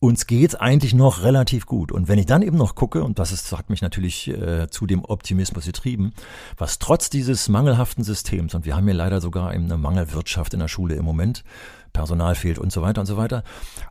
uns 0.00 0.26
geht's 0.26 0.54
eigentlich 0.54 0.94
noch 0.94 1.22
relativ 1.22 1.66
gut. 1.66 1.90
Und 1.90 2.08
wenn 2.08 2.18
ich 2.18 2.26
dann 2.26 2.42
eben 2.42 2.56
noch 2.56 2.74
gucke, 2.74 3.02
und 3.02 3.18
das 3.18 3.32
ist, 3.32 3.56
hat 3.56 3.68
mich 3.68 3.82
natürlich 3.82 4.28
äh, 4.28 4.68
zu 4.70 4.86
dem 4.86 5.04
Optimismus 5.04 5.66
getrieben, 5.66 6.12
was 6.56 6.78
trotz 6.78 7.10
dieses 7.10 7.48
mangelhaften 7.48 8.04
Systems, 8.04 8.54
und 8.54 8.64
wir 8.64 8.76
haben 8.76 8.86
ja 8.86 8.94
leider 8.94 9.20
sogar 9.20 9.50
eine 9.50 9.76
Mangelwirtschaft 9.76 10.54
in 10.54 10.60
der 10.60 10.68
Schule 10.68 10.94
im 10.94 11.04
Moment, 11.04 11.42
Personal 11.92 12.34
fehlt 12.34 12.58
und 12.58 12.70
so 12.70 12.82
weiter 12.82 13.00
und 13.00 13.06
so 13.06 13.16
weiter, 13.16 13.42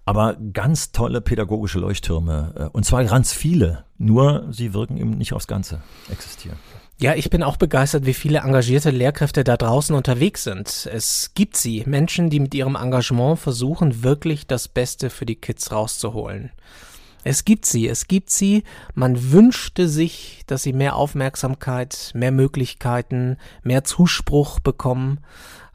aber 0.06 0.38
ganz 0.54 0.92
tolle 0.92 1.20
pädagogische 1.20 1.80
Leuchttürme, 1.80 2.54
äh, 2.56 2.64
und 2.66 2.86
zwar 2.86 3.04
ganz 3.04 3.34
viele, 3.34 3.84
nur 3.98 4.48
sie 4.52 4.74
wirken 4.74 4.98
eben 4.98 5.18
nicht 5.18 5.34
aufs 5.34 5.48
Ganze 5.48 5.82
existieren. 6.10 6.58
Ja, 7.00 7.14
ich 7.14 7.30
bin 7.30 7.44
auch 7.44 7.58
begeistert, 7.58 8.08
wie 8.08 8.16
viele 8.16 8.40
engagierte 8.40 8.90
Lehrkräfte 8.90 9.44
da 9.44 9.56
draußen 9.56 9.96
unterwegs 9.96 10.44
sind. 10.44 10.90
Es 10.92 11.32
gibt 11.36 11.56
sie, 11.56 11.84
Menschen, 11.86 12.32
die 12.32 12.40
mit 12.40 12.56
ihrem 12.56 12.76
Engagement 12.76 13.38
versuchen, 13.38 14.02
wirklich 14.02 14.48
das 14.48 14.68
Beste 14.68 15.12
für 15.12 15.28
die 15.28 15.36
Kids 15.36 15.72
rauszuholen. 15.72 16.52
Es 17.24 17.46
gibt 17.46 17.68
sie, 17.68 17.88
es 17.88 18.08
gibt 18.08 18.32
sie. 18.32 18.64
Man 18.96 19.32
wünschte 19.32 19.88
sich, 19.88 20.42
dass 20.48 20.64
sie 20.64 20.74
mehr 20.74 20.96
Aufmerksamkeit, 20.96 22.12
mehr 22.16 22.32
Möglichkeiten, 22.32 23.38
mehr 23.62 23.84
Zuspruch 23.84 24.60
bekommen. 24.60 25.20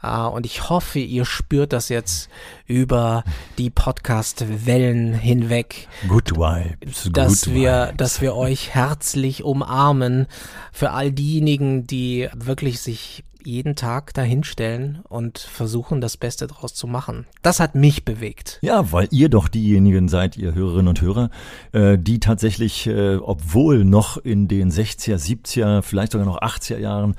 Uh, 0.05 0.27
und 0.29 0.47
ich 0.47 0.69
hoffe, 0.69 0.99
ihr 0.99 1.25
spürt 1.25 1.73
das 1.73 1.89
jetzt 1.89 2.29
über 2.67 3.23
die 3.57 3.71
Podcast-Wellen 3.71 5.15
hinweg. 5.15 5.87
Good 6.09 6.33
vibes. 6.33 7.09
Dass 7.13 7.45
good 7.45 7.55
wir, 7.55 7.87
vibes. 7.87 7.97
dass 7.99 8.21
wir 8.21 8.35
euch 8.35 8.75
herzlich 8.75 9.45
umarmen. 9.45 10.27
Für 10.73 10.91
all 10.91 11.13
diejenigen, 11.13 11.87
die 11.87 12.29
wirklich 12.35 12.81
sich 12.81 13.23
jeden 13.45 13.77
Tag 13.77 14.15
dahinstellen 14.15 15.01
und 15.09 15.39
versuchen, 15.39 16.01
das 16.01 16.17
Beste 16.17 16.47
draus 16.47 16.75
zu 16.75 16.87
machen. 16.87 17.27
Das 17.43 17.61
hat 17.61 17.75
mich 17.75 18.05
bewegt. 18.05 18.59
Ja, 18.63 18.93
weil 18.93 19.09
ihr 19.11 19.29
doch 19.29 19.49
diejenigen 19.49 20.09
seid, 20.09 20.37
ihr 20.37 20.55
Hörerinnen 20.55 20.89
und 20.89 21.01
Hörer, 21.01 21.31
äh, 21.73 21.99
die 21.99 22.21
tatsächlich, 22.21 22.87
äh, 22.87 23.17
obwohl 23.17 23.85
noch 23.85 24.17
in 24.17 24.49
den 24.49 24.71
60er, 24.71 25.17
70er, 25.17 25.83
vielleicht 25.83 26.13
sogar 26.13 26.27
noch 26.27 26.41
80er 26.41 26.79
Jahren 26.79 27.15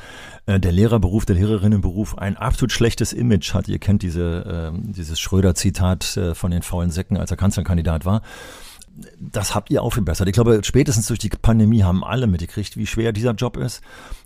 äh, 0.46 0.60
der 0.60 0.72
Lehrerberuf, 0.72 1.26
der 1.26 1.36
Lehrerinnenberuf 1.36 2.18
ein 2.18 2.38
absolut 2.38 2.72
schlechtes 2.72 3.14
Image 3.14 3.54
hat. 3.54 3.68
Ihr 3.68 3.80
kennt 3.80 4.02
diese, 4.02 4.72
äh, 4.74 4.80
dieses 4.82 5.20
Schröder-Zitat 5.20 6.20
von 6.34 6.52
den 6.52 6.62
faulen 6.62 6.92
Säcken, 6.92 7.18
als 7.18 7.32
er 7.32 7.38
Kanzlerkandidat 7.38 8.06
war 8.06 8.22
das 9.20 9.56
habt 9.56 9.72
ihr 9.72 9.82
aufgebessert. 9.82 10.28
Ich 10.28 10.34
glaube, 10.34 10.62
spätestens 10.64 11.08
durch 11.08 11.20
die 11.20 11.30
Pandemie 11.30 11.84
haben 11.84 12.04
alle 12.04 12.28
mitgekriegt, 12.28 12.78
wie 12.78 12.86
schwer 12.86 13.12
dieser 13.12 13.32
Job 13.32 13.58
ist. 13.58 13.82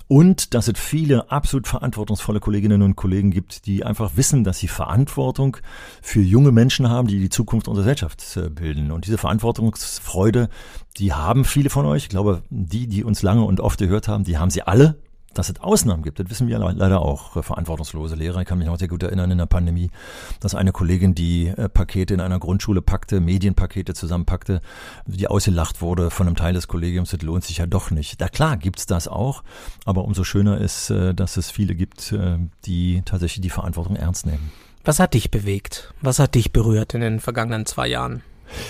Und 0.09 0.53
dass 0.53 0.69
es 0.69 0.79
viele 0.79 1.31
absolut 1.31 1.67
verantwortungsvolle 1.67 2.39
Kolleginnen 2.39 2.81
und 2.81 2.95
Kollegen 2.95 3.29
gibt, 3.29 3.65
die 3.65 3.83
einfach 3.83 4.11
wissen, 4.15 4.45
dass 4.45 4.59
sie 4.59 4.69
Verantwortung 4.69 5.57
für 6.01 6.21
junge 6.21 6.53
Menschen 6.53 6.89
haben, 6.89 7.07
die 7.07 7.19
die 7.19 7.29
Zukunft 7.29 7.67
unserer 7.67 7.83
Gesellschaft 7.83 8.23
bilden. 8.55 8.91
Und 8.91 9.05
diese 9.05 9.17
Verantwortungsfreude, 9.17 10.49
die 10.97 11.13
haben 11.13 11.43
viele 11.43 11.69
von 11.69 11.85
euch. 11.85 12.03
Ich 12.03 12.09
glaube, 12.09 12.41
die, 12.49 12.87
die 12.87 13.03
uns 13.03 13.21
lange 13.21 13.43
und 13.43 13.59
oft 13.59 13.79
gehört 13.79 14.07
haben, 14.07 14.23
die 14.23 14.37
haben 14.37 14.49
sie 14.49 14.61
alle 14.61 14.97
dass 15.37 15.49
es 15.49 15.59
Ausnahmen 15.59 16.03
gibt, 16.03 16.19
das 16.19 16.29
wissen 16.29 16.47
wir 16.47 16.59
leider 16.59 17.01
auch. 17.01 17.43
Verantwortungslose 17.43 18.15
Lehrer. 18.15 18.41
Ich 18.41 18.47
kann 18.47 18.57
mich 18.57 18.67
noch 18.67 18.79
sehr 18.79 18.87
gut 18.87 19.03
erinnern 19.03 19.31
in 19.31 19.37
der 19.37 19.45
Pandemie, 19.45 19.91
dass 20.39 20.55
eine 20.55 20.71
Kollegin 20.71 21.13
die 21.13 21.47
äh, 21.47 21.69
Pakete 21.69 22.13
in 22.13 22.21
einer 22.21 22.39
Grundschule 22.39 22.81
packte, 22.81 23.19
Medienpakete 23.19 23.93
zusammenpackte, 23.93 24.61
die 25.05 25.27
ausgelacht 25.27 25.81
wurde 25.81 26.09
von 26.09 26.27
einem 26.27 26.35
Teil 26.35 26.53
des 26.53 26.67
Kollegiums. 26.67 27.11
Das 27.11 27.21
lohnt 27.21 27.43
sich 27.43 27.57
ja 27.57 27.65
doch 27.65 27.91
nicht. 27.91 28.19
Da 28.21 28.27
klar 28.27 28.57
gibt's 28.57 28.85
das 28.85 29.07
auch, 29.07 29.43
aber 29.85 30.03
umso 30.05 30.23
schöner 30.23 30.57
ist, 30.59 30.89
äh, 30.89 31.13
dass 31.13 31.37
es 31.37 31.51
viele 31.51 31.75
gibt, 31.75 32.11
äh, 32.11 32.37
die 32.65 33.01
tatsächlich 33.05 33.41
die 33.41 33.49
Verantwortung 33.49 33.95
ernst 33.95 34.25
nehmen. 34.25 34.51
Was 34.83 34.99
hat 34.99 35.13
dich 35.13 35.31
bewegt? 35.31 35.93
Was 36.01 36.19
hat 36.19 36.35
dich 36.35 36.51
berührt 36.51 36.93
in 36.93 37.01
den 37.01 37.19
vergangenen 37.19 37.65
zwei 37.65 37.87
Jahren? 37.87 38.23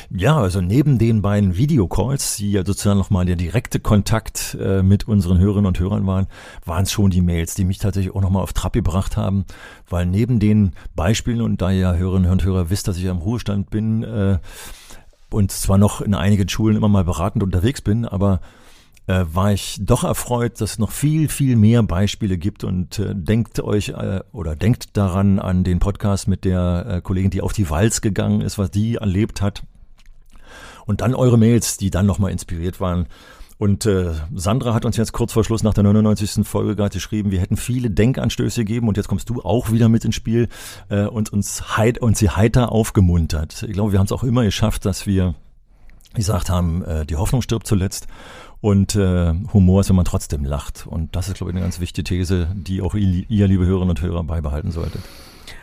Ja, 0.10 0.38
also 0.38 0.62
neben 0.62 0.98
den 0.98 1.22
beiden 1.22 1.58
Videocalls, 1.58 2.38
die 2.38 2.52
ja 2.52 2.66
sozusagen 2.66 2.98
nochmal 2.98 3.26
der 3.26 3.36
direkte 3.36 3.80
Kontakt 3.80 4.58
äh, 4.60 4.82
mit 4.82 5.08
unseren 5.08 5.40
Hörerinnen 5.40 5.68
und 5.68 5.80
Hörern 5.80 6.08
waren, 6.08 6.28
waren 6.66 6.84
es 6.84 6.92
schon 6.92 7.12
die 7.12 7.22
Mails, 7.22 7.56
die 7.56 7.66
mich 7.66 7.78
tatsächlich 7.78 8.14
auch 8.16 8.22
nochmal 8.22 8.44
auf 8.44 8.54
Trab 8.54 8.74
gebracht 8.74 9.18
haben, 9.18 9.46
weil 9.90 10.06
neben 10.06 10.40
den 10.40 10.74
Beispielen, 10.96 11.42
und 11.42 11.62
da 11.62 11.72
ihr 11.72 11.96
Hörerinnen 11.98 12.32
und 12.32 12.44
Hörer 12.44 12.70
wisst, 12.70 12.88
dass 12.88 12.98
ich 12.98 13.04
ja 13.04 13.12
im 13.12 13.18
Ruhestand 13.18 13.70
bin 13.70 14.04
äh, 14.04 14.40
und 15.30 15.52
zwar 15.52 15.78
noch 15.78 16.02
in 16.02 16.14
einigen 16.14 16.48
Schulen 16.48 16.78
immer 16.78 16.88
mal 16.88 17.04
beratend 17.04 17.44
unterwegs 17.44 17.82
bin, 17.82 18.06
aber 18.06 18.40
äh, 19.08 19.26
war 19.32 19.54
ich 19.54 19.78
doch 19.82 20.04
erfreut, 20.04 20.62
dass 20.62 20.72
es 20.72 20.80
noch 20.80 20.92
viel, 20.92 21.30
viel 21.30 21.56
mehr 21.56 21.82
Beispiele 21.84 22.38
gibt 22.38 22.64
und 22.64 23.00
äh, 23.00 23.16
denkt 23.16 23.60
euch 23.62 23.90
äh, 23.90 24.22
oder 24.32 24.56
denkt 24.56 24.96
daran 24.98 25.40
an 25.40 25.64
den 25.64 25.80
Podcast 25.80 26.28
mit 26.28 26.46
der 26.46 26.86
äh, 26.88 27.02
Kollegin, 27.02 27.32
die 27.32 27.42
auf 27.42 27.54
die 27.54 27.70
Walz 27.70 28.02
gegangen 28.02 28.42
ist, 28.42 28.58
was 28.58 28.70
die 28.70 28.96
erlebt 28.96 29.42
hat. 29.42 29.64
Und 30.86 31.02
dann 31.02 31.16
eure 31.16 31.38
Mails, 31.38 31.78
die 31.78 31.90
dann 31.90 32.06
nochmal 32.06 32.32
inspiriert 32.32 32.80
waren. 32.80 33.08
Und 33.58 33.86
äh, 33.86 34.14
Sandra 34.36 34.74
hat 34.74 34.86
uns 34.86 34.98
jetzt 34.98 35.14
kurz 35.14 35.34
vor 35.34 35.44
Schluss 35.44 35.64
nach 35.64 35.74
der 35.74 35.84
99. 35.84 36.48
Folge 36.48 36.76
gerade 36.76 36.94
geschrieben, 36.94 37.32
wir 37.32 37.40
hätten 37.40 37.58
viele 37.58 37.90
Denkanstöße 37.90 38.64
gegeben 38.64 38.88
und 38.88 38.98
jetzt 38.98 39.08
kommst 39.08 39.30
du 39.30 39.42
auch 39.42 39.72
wieder 39.72 39.90
mit 39.90 40.06
ins 40.06 40.16
Spiel 40.16 40.48
äh, 40.90 41.06
und 41.06 41.34
uns 41.34 41.76
heit 41.76 41.98
und 41.98 42.18
sie 42.18 42.30
heiter 42.30 42.72
aufgemuntert. 42.72 43.64
Ich 43.64 43.74
glaube, 43.74 43.94
wir 43.94 44.00
haben 44.00 44.06
es 44.06 44.12
auch 44.12 44.24
immer 44.24 44.44
geschafft, 44.44 44.86
dass 44.86 45.08
wir 45.08 45.34
gesagt 46.14 46.50
haben, 46.50 46.84
äh, 46.84 47.06
die 47.06 47.16
Hoffnung 47.16 47.42
stirbt 47.42 47.66
zuletzt 47.68 48.08
und 48.62 48.96
äh, 48.96 49.34
Humor 49.54 49.82
ist, 49.82 49.90
wenn 49.90 49.96
man 49.96 50.06
trotzdem 50.06 50.44
lacht. 50.44 50.88
Und 50.88 51.16
das 51.16 51.28
ist, 51.28 51.36
glaube 51.36 51.52
ich, 51.52 51.56
eine 51.56 51.64
ganz 51.64 51.80
wichtige 51.80 52.04
These, 52.04 52.48
die 52.56 52.82
auch 52.82 52.96
ihr, 52.96 53.26
ihr 53.30 53.48
liebe 53.48 53.66
Hörerinnen 53.66 53.92
und 53.92 54.02
Hörer, 54.02 54.24
beibehalten 54.24 54.72
solltet. 54.72 55.02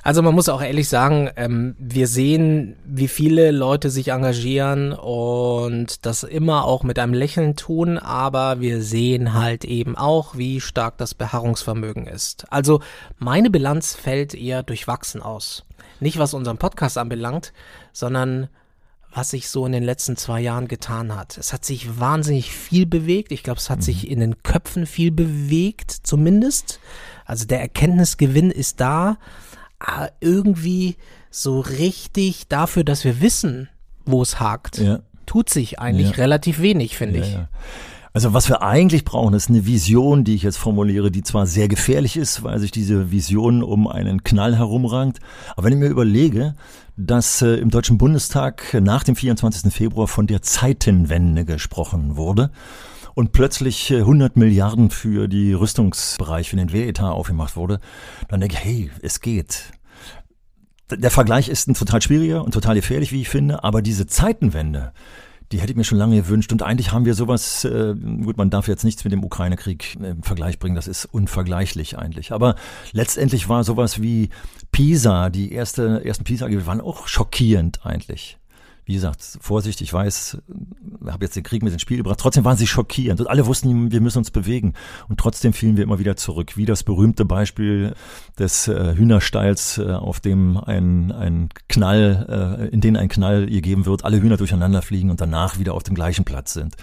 Also 0.02 0.20
man 0.20 0.34
muss 0.34 0.50
auch 0.50 0.62
ehrlich 0.62 0.88
sagen, 0.90 1.30
ähm, 1.36 1.74
wir 1.78 2.08
sehen, 2.08 2.76
wie 2.84 3.08
viele 3.08 3.50
Leute 3.50 3.88
sich 3.88 4.08
engagieren 4.08 4.92
und 4.92 6.04
das 6.04 6.22
immer 6.24 6.64
auch 6.64 6.82
mit 6.82 6.98
einem 6.98 7.14
Lächeln 7.14 7.56
tun, 7.56 7.96
aber 7.96 8.60
wir 8.60 8.82
sehen 8.82 9.32
halt 9.32 9.64
eben 9.64 9.96
auch, 9.96 10.36
wie 10.36 10.60
stark 10.60 10.98
das 10.98 11.14
Beharrungsvermögen 11.14 12.06
ist. 12.06 12.44
Also 12.52 12.80
meine 13.16 13.48
Bilanz 13.48 13.94
fällt 13.94 14.34
eher 14.34 14.62
durchwachsen 14.62 15.22
aus. 15.22 15.64
Nicht 16.00 16.18
was 16.18 16.34
unseren 16.34 16.58
Podcast 16.58 16.98
anbelangt, 16.98 17.54
sondern 17.92 18.48
was 19.14 19.30
sich 19.30 19.48
so 19.48 19.64
in 19.64 19.72
den 19.72 19.84
letzten 19.84 20.16
zwei 20.16 20.40
Jahren 20.40 20.66
getan 20.66 21.14
hat. 21.14 21.38
Es 21.38 21.52
hat 21.52 21.64
sich 21.64 22.00
wahnsinnig 22.00 22.50
viel 22.50 22.84
bewegt. 22.84 23.30
Ich 23.30 23.44
glaube, 23.44 23.60
es 23.60 23.70
hat 23.70 23.78
mhm. 23.78 23.82
sich 23.82 24.10
in 24.10 24.18
den 24.18 24.42
Köpfen 24.42 24.86
viel 24.86 25.12
bewegt, 25.12 25.92
zumindest. 25.92 26.80
Also 27.24 27.46
der 27.46 27.60
Erkenntnisgewinn 27.60 28.50
ist 28.50 28.80
da. 28.80 29.18
Aber 29.78 30.10
irgendwie 30.20 30.96
so 31.30 31.60
richtig 31.60 32.48
dafür, 32.48 32.82
dass 32.82 33.04
wir 33.04 33.20
wissen, 33.20 33.68
wo 34.04 34.20
es 34.20 34.40
hakt, 34.40 34.78
ja. 34.78 35.00
tut 35.26 35.48
sich 35.48 35.78
eigentlich 35.78 36.10
ja. 36.10 36.16
relativ 36.16 36.60
wenig, 36.60 36.96
finde 36.96 37.20
ja, 37.20 37.24
ich. 37.24 37.38
Also 38.16 38.32
was 38.32 38.48
wir 38.48 38.62
eigentlich 38.62 39.04
brauchen, 39.04 39.34
ist 39.34 39.48
eine 39.48 39.66
Vision, 39.66 40.22
die 40.22 40.36
ich 40.36 40.44
jetzt 40.44 40.56
formuliere, 40.56 41.10
die 41.10 41.24
zwar 41.24 41.48
sehr 41.48 41.66
gefährlich 41.66 42.16
ist, 42.16 42.44
weil 42.44 42.60
sich 42.60 42.70
diese 42.70 43.10
Vision 43.10 43.64
um 43.64 43.88
einen 43.88 44.22
Knall 44.22 44.56
herumrankt. 44.56 45.18
Aber 45.56 45.66
wenn 45.66 45.72
ich 45.72 45.80
mir 45.80 45.88
überlege, 45.88 46.54
dass 46.96 47.42
äh, 47.42 47.56
im 47.56 47.70
Deutschen 47.70 47.98
Bundestag 47.98 48.72
nach 48.80 49.02
dem 49.02 49.16
24. 49.16 49.74
Februar 49.74 50.06
von 50.06 50.28
der 50.28 50.42
Zeitenwende 50.42 51.44
gesprochen 51.44 52.16
wurde, 52.16 52.52
und 53.14 53.32
plötzlich 53.32 53.92
100 53.92 54.36
Milliarden 54.36 54.90
für 54.90 55.28
die 55.28 55.52
Rüstungsbereich, 55.52 56.50
für 56.50 56.56
den 56.56 56.72
Wehretat 56.72 57.12
aufgemacht 57.12 57.56
wurde, 57.56 57.80
dann 58.28 58.40
denke 58.40 58.56
ich, 58.56 58.64
hey, 58.64 58.90
es 59.02 59.20
geht. 59.20 59.72
Der 60.90 61.10
Vergleich 61.10 61.48
ist 61.48 61.68
ein 61.68 61.74
total 61.74 62.02
schwieriger 62.02 62.44
und 62.44 62.52
total 62.52 62.74
gefährlich, 62.74 63.12
wie 63.12 63.22
ich 63.22 63.28
finde, 63.28 63.62
aber 63.62 63.82
diese 63.82 64.06
Zeitenwende, 64.06 64.92
die 65.52 65.60
hätte 65.60 65.72
ich 65.72 65.76
mir 65.76 65.84
schon 65.84 65.98
lange 65.98 66.16
gewünscht. 66.16 66.52
Und 66.52 66.62
eigentlich 66.62 66.92
haben 66.92 67.04
wir 67.04 67.14
sowas, 67.14 67.64
äh, 67.64 67.94
gut, 67.94 68.36
man 68.36 68.50
darf 68.50 68.68
jetzt 68.68 68.84
nichts 68.84 69.04
mit 69.04 69.12
dem 69.12 69.24
Ukraine-Krieg 69.24 69.96
im 70.00 70.22
Vergleich 70.22 70.58
bringen, 70.58 70.74
das 70.74 70.88
ist 70.88 71.04
unvergleichlich 71.06 71.98
eigentlich. 71.98 72.32
Aber 72.32 72.56
letztendlich 72.92 73.48
war 73.48 73.64
sowas 73.64 74.00
wie 74.00 74.30
Pisa, 74.72 75.30
die 75.30 75.52
erste, 75.52 76.04
ersten 76.04 76.24
Pisa, 76.24 76.48
die 76.48 76.66
waren 76.66 76.80
auch 76.80 77.06
schockierend 77.06 77.84
eigentlich 77.84 78.38
wie 78.86 78.94
gesagt, 78.94 79.38
Vorsicht, 79.40 79.80
ich 79.80 79.92
weiß, 79.92 80.38
habe 81.06 81.24
jetzt 81.24 81.36
den 81.36 81.42
Krieg 81.42 81.62
mit 81.62 81.72
ins 81.72 81.80
Spiel 81.80 81.96
gebracht. 81.96 82.18
Trotzdem 82.20 82.44
waren 82.44 82.56
sie 82.56 82.66
schockierend 82.66 83.20
und 83.20 83.28
alle 83.28 83.46
wussten, 83.46 83.90
wir 83.90 84.00
müssen 84.00 84.18
uns 84.18 84.30
bewegen. 84.30 84.74
Und 85.08 85.18
trotzdem 85.18 85.54
fielen 85.54 85.76
wir 85.76 85.84
immer 85.84 85.98
wieder 85.98 86.16
zurück. 86.16 86.56
Wie 86.56 86.66
das 86.66 86.82
berühmte 86.82 87.24
Beispiel 87.24 87.94
des 88.38 88.68
äh, 88.68 88.94
Hühnerstalls, 88.94 89.78
äh, 89.78 89.92
auf 89.92 90.20
dem 90.20 90.58
ein, 90.58 91.12
ein 91.12 91.48
Knall, 91.68 92.68
äh, 92.68 92.74
in 92.74 92.82
den 92.82 92.96
ein 92.96 93.08
Knall 93.08 93.46
gegeben 93.46 93.86
wird, 93.86 94.04
alle 94.04 94.20
Hühner 94.20 94.36
durcheinander 94.36 94.82
fliegen 94.82 95.10
und 95.10 95.20
danach 95.20 95.58
wieder 95.58 95.74
auf 95.74 95.82
dem 95.82 95.94
gleichen 95.94 96.24
Platz 96.24 96.52
sind. 96.52 96.76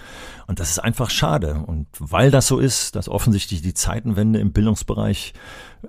Und 0.48 0.58
das 0.58 0.70
ist 0.70 0.80
einfach 0.80 1.10
schade. 1.10 1.62
Und 1.66 1.86
weil 1.98 2.32
das 2.32 2.48
so 2.48 2.58
ist, 2.58 2.96
dass 2.96 3.08
offensichtlich 3.08 3.62
die 3.62 3.74
Zeitenwende 3.74 4.40
im 4.40 4.52
Bildungsbereich 4.52 5.34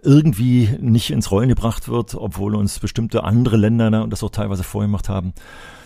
irgendwie 0.01 0.70
nicht 0.79 1.12
ins 1.12 1.32
Rollen 1.32 1.50
gebracht 1.50 1.88
wird, 1.88 2.15
obwohl 2.15 2.55
uns 2.55 2.79
bestimmte 2.79 3.24
andere 3.24 3.58
Länder 3.58 4.08
das 4.08 4.24
auch 4.24 4.29
teilweise 4.29 4.63
vorgemacht 4.63 5.10
haben, 5.10 5.34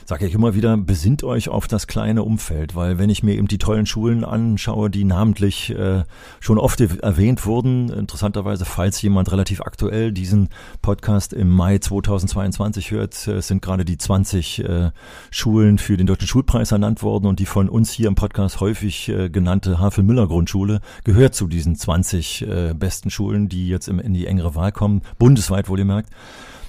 sage 0.08 0.26
ich 0.26 0.34
immer 0.34 0.56
wieder, 0.56 0.78
besinnt 0.78 1.26
euch 1.26 1.50
auf 1.50 1.68
das 1.68 1.86
kleine 1.86 2.24
Umfeld, 2.24 2.76
weil 2.76 2.98
wenn 2.98 3.10
ich 3.10 3.24
mir 3.24 3.36
eben 3.36 3.50
die 3.50 3.58
tollen 3.58 3.86
Schulen 3.86 4.24
anschaue, 4.24 4.90
die 4.90 5.04
namentlich 5.04 5.70
äh, 5.72 6.06
schon 6.40 6.58
oft 6.58 6.80
erwähnt 6.80 7.46
wurden, 7.46 7.90
interessanterweise, 7.90 8.64
falls 8.64 9.02
jemand 9.02 9.34
relativ 9.34 9.60
aktuell 9.60 10.14
diesen 10.14 10.48
Podcast 10.82 11.34
im 11.34 11.50
Mai 11.50 11.80
2022 11.80 12.92
hört, 12.92 13.28
äh, 13.28 13.42
sind 13.42 13.62
gerade 13.62 13.84
die 13.84 13.98
20 13.98 14.64
äh, 14.64 14.92
Schulen 15.30 15.78
für 15.78 15.98
den 15.98 16.08
Deutschen 16.08 16.30
Schulpreis 16.30 16.72
ernannt 16.72 17.04
worden 17.04 17.26
und 17.26 17.40
die 17.40 17.46
von 17.46 17.68
uns 17.68 17.92
hier 17.92 18.08
im 18.08 18.16
Podcast 18.16 18.62
häufig 18.62 19.10
äh, 19.10 19.30
genannte 19.30 19.78
Havel-Müller-Grundschule 19.78 20.80
gehört 21.04 21.36
zu 21.36 21.48
diesen 21.48 21.76
20 21.76 22.48
äh, 22.48 22.74
besten 22.74 23.10
Schulen, 23.10 23.50
die 23.50 23.68
jetzt 23.68 23.90
im, 23.90 24.00
in 24.00 24.14
die 24.14 24.26
engere 24.28 24.56
Wahl 24.56 24.72
kommen, 24.72 25.02
bundesweit 25.20 25.68
wohlgemerkt. 25.68 26.10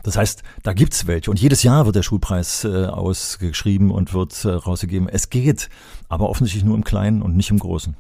Das 0.02 0.17
heißt, 0.17 0.43
da 0.62 0.73
gibt's 0.73 1.07
welche. 1.07 1.31
Und 1.31 1.40
jedes 1.40 1.62
Jahr 1.62 1.87
wird 1.87 1.97
der 1.97 2.02
Schulpreis 2.02 2.64
äh, 2.64 2.87
ausgeschrieben 2.87 3.90
und 3.90 4.14
wird 4.14 4.45
äh, 4.45 4.50
rausgegeben. 4.50 5.09
Es 5.09 5.31
geht, 5.31 5.69
aber 6.09 6.28
offensichtlich 6.28 6.64
nur 6.64 6.76
im 6.76 6.85
Kleinen 6.85 7.23
und 7.23 7.37
nicht 7.37 7.50
im 7.50 7.59
Großen. 7.59 7.97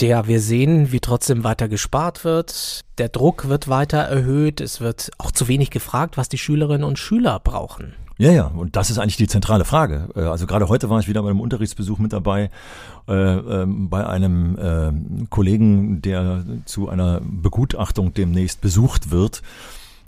Ja, 0.00 0.26
wir 0.26 0.40
sehen, 0.40 0.90
wie 0.90 1.00
trotzdem 1.00 1.44
weiter 1.44 1.68
gespart 1.68 2.24
wird. 2.24 2.80
Der 2.98 3.08
Druck 3.08 3.48
wird 3.48 3.68
weiter 3.68 3.98
erhöht. 3.98 4.60
Es 4.60 4.80
wird 4.80 5.10
auch 5.18 5.30
zu 5.30 5.46
wenig 5.46 5.70
gefragt, 5.70 6.16
was 6.16 6.28
die 6.28 6.38
Schülerinnen 6.38 6.84
und 6.84 6.98
Schüler 6.98 7.38
brauchen. 7.38 7.94
Ja, 8.16 8.30
ja, 8.30 8.46
und 8.46 8.76
das 8.76 8.90
ist 8.90 8.98
eigentlich 8.98 9.16
die 9.16 9.26
zentrale 9.26 9.64
Frage. 9.64 10.08
Äh, 10.14 10.20
also 10.20 10.46
gerade 10.46 10.68
heute 10.68 10.90
war 10.90 11.00
ich 11.00 11.08
wieder 11.08 11.22
bei 11.22 11.30
einem 11.30 11.40
Unterrichtsbesuch 11.40 11.98
mit 11.98 12.12
dabei, 12.12 12.50
äh, 13.08 13.12
äh, 13.12 13.66
bei 13.66 14.06
einem 14.06 14.58
äh, 14.58 15.26
Kollegen, 15.30 16.00
der 16.00 16.44
zu 16.64 16.88
einer 16.88 17.20
Begutachtung 17.22 18.14
demnächst 18.14 18.60
besucht 18.60 19.10
wird. 19.10 19.42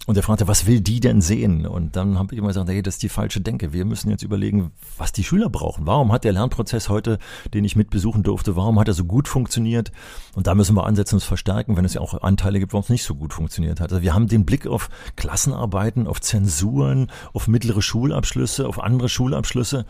Und 0.06 0.16
er 0.16 0.22
fragte, 0.22 0.46
was 0.46 0.66
will 0.66 0.80
die 0.80 1.00
denn 1.00 1.20
sehen? 1.20 1.66
Und 1.66 1.96
dann 1.96 2.16
habe 2.16 2.32
ich 2.32 2.38
immer 2.38 2.48
gesagt, 2.48 2.68
hey, 2.68 2.80
das 2.80 2.94
ist 2.94 3.02
die 3.02 3.08
falsche 3.08 3.40
Denke. 3.40 3.72
Wir 3.72 3.84
müssen 3.84 4.08
jetzt 4.08 4.22
überlegen, 4.22 4.70
was 4.96 5.10
die 5.10 5.24
Schüler 5.24 5.50
brauchen. 5.50 5.84
Warum 5.86 6.12
hat 6.12 6.22
der 6.22 6.32
Lernprozess 6.32 6.88
heute, 6.88 7.18
den 7.52 7.64
ich 7.64 7.74
mitbesuchen 7.74 8.22
durfte, 8.22 8.54
warum 8.54 8.78
hat 8.78 8.86
er 8.86 8.94
so 8.94 9.04
gut 9.04 9.26
funktioniert? 9.26 9.90
Und 10.34 10.46
da 10.46 10.54
müssen 10.54 10.76
wir 10.76 10.86
ansetzen 10.86 11.16
und 11.16 11.24
verstärken, 11.24 11.76
wenn 11.76 11.84
es 11.84 11.94
ja 11.94 12.00
auch 12.00 12.22
Anteile 12.22 12.60
gibt, 12.60 12.72
warum 12.72 12.84
es 12.84 12.88
nicht 12.88 13.04
so 13.04 13.16
gut 13.16 13.34
funktioniert 13.34 13.80
hat. 13.80 13.92
Also 13.92 14.02
wir 14.02 14.14
haben 14.14 14.28
den 14.28 14.46
Blick 14.46 14.68
auf 14.68 14.90
Klassenarbeiten, 15.16 16.06
auf 16.06 16.20
Zensuren, 16.20 17.10
auf 17.32 17.48
mittlere 17.48 17.82
Schulabschlüsse, 17.82 18.68
auf 18.68 18.80
andere 18.80 19.08
Schulabschlüsse. 19.08 19.86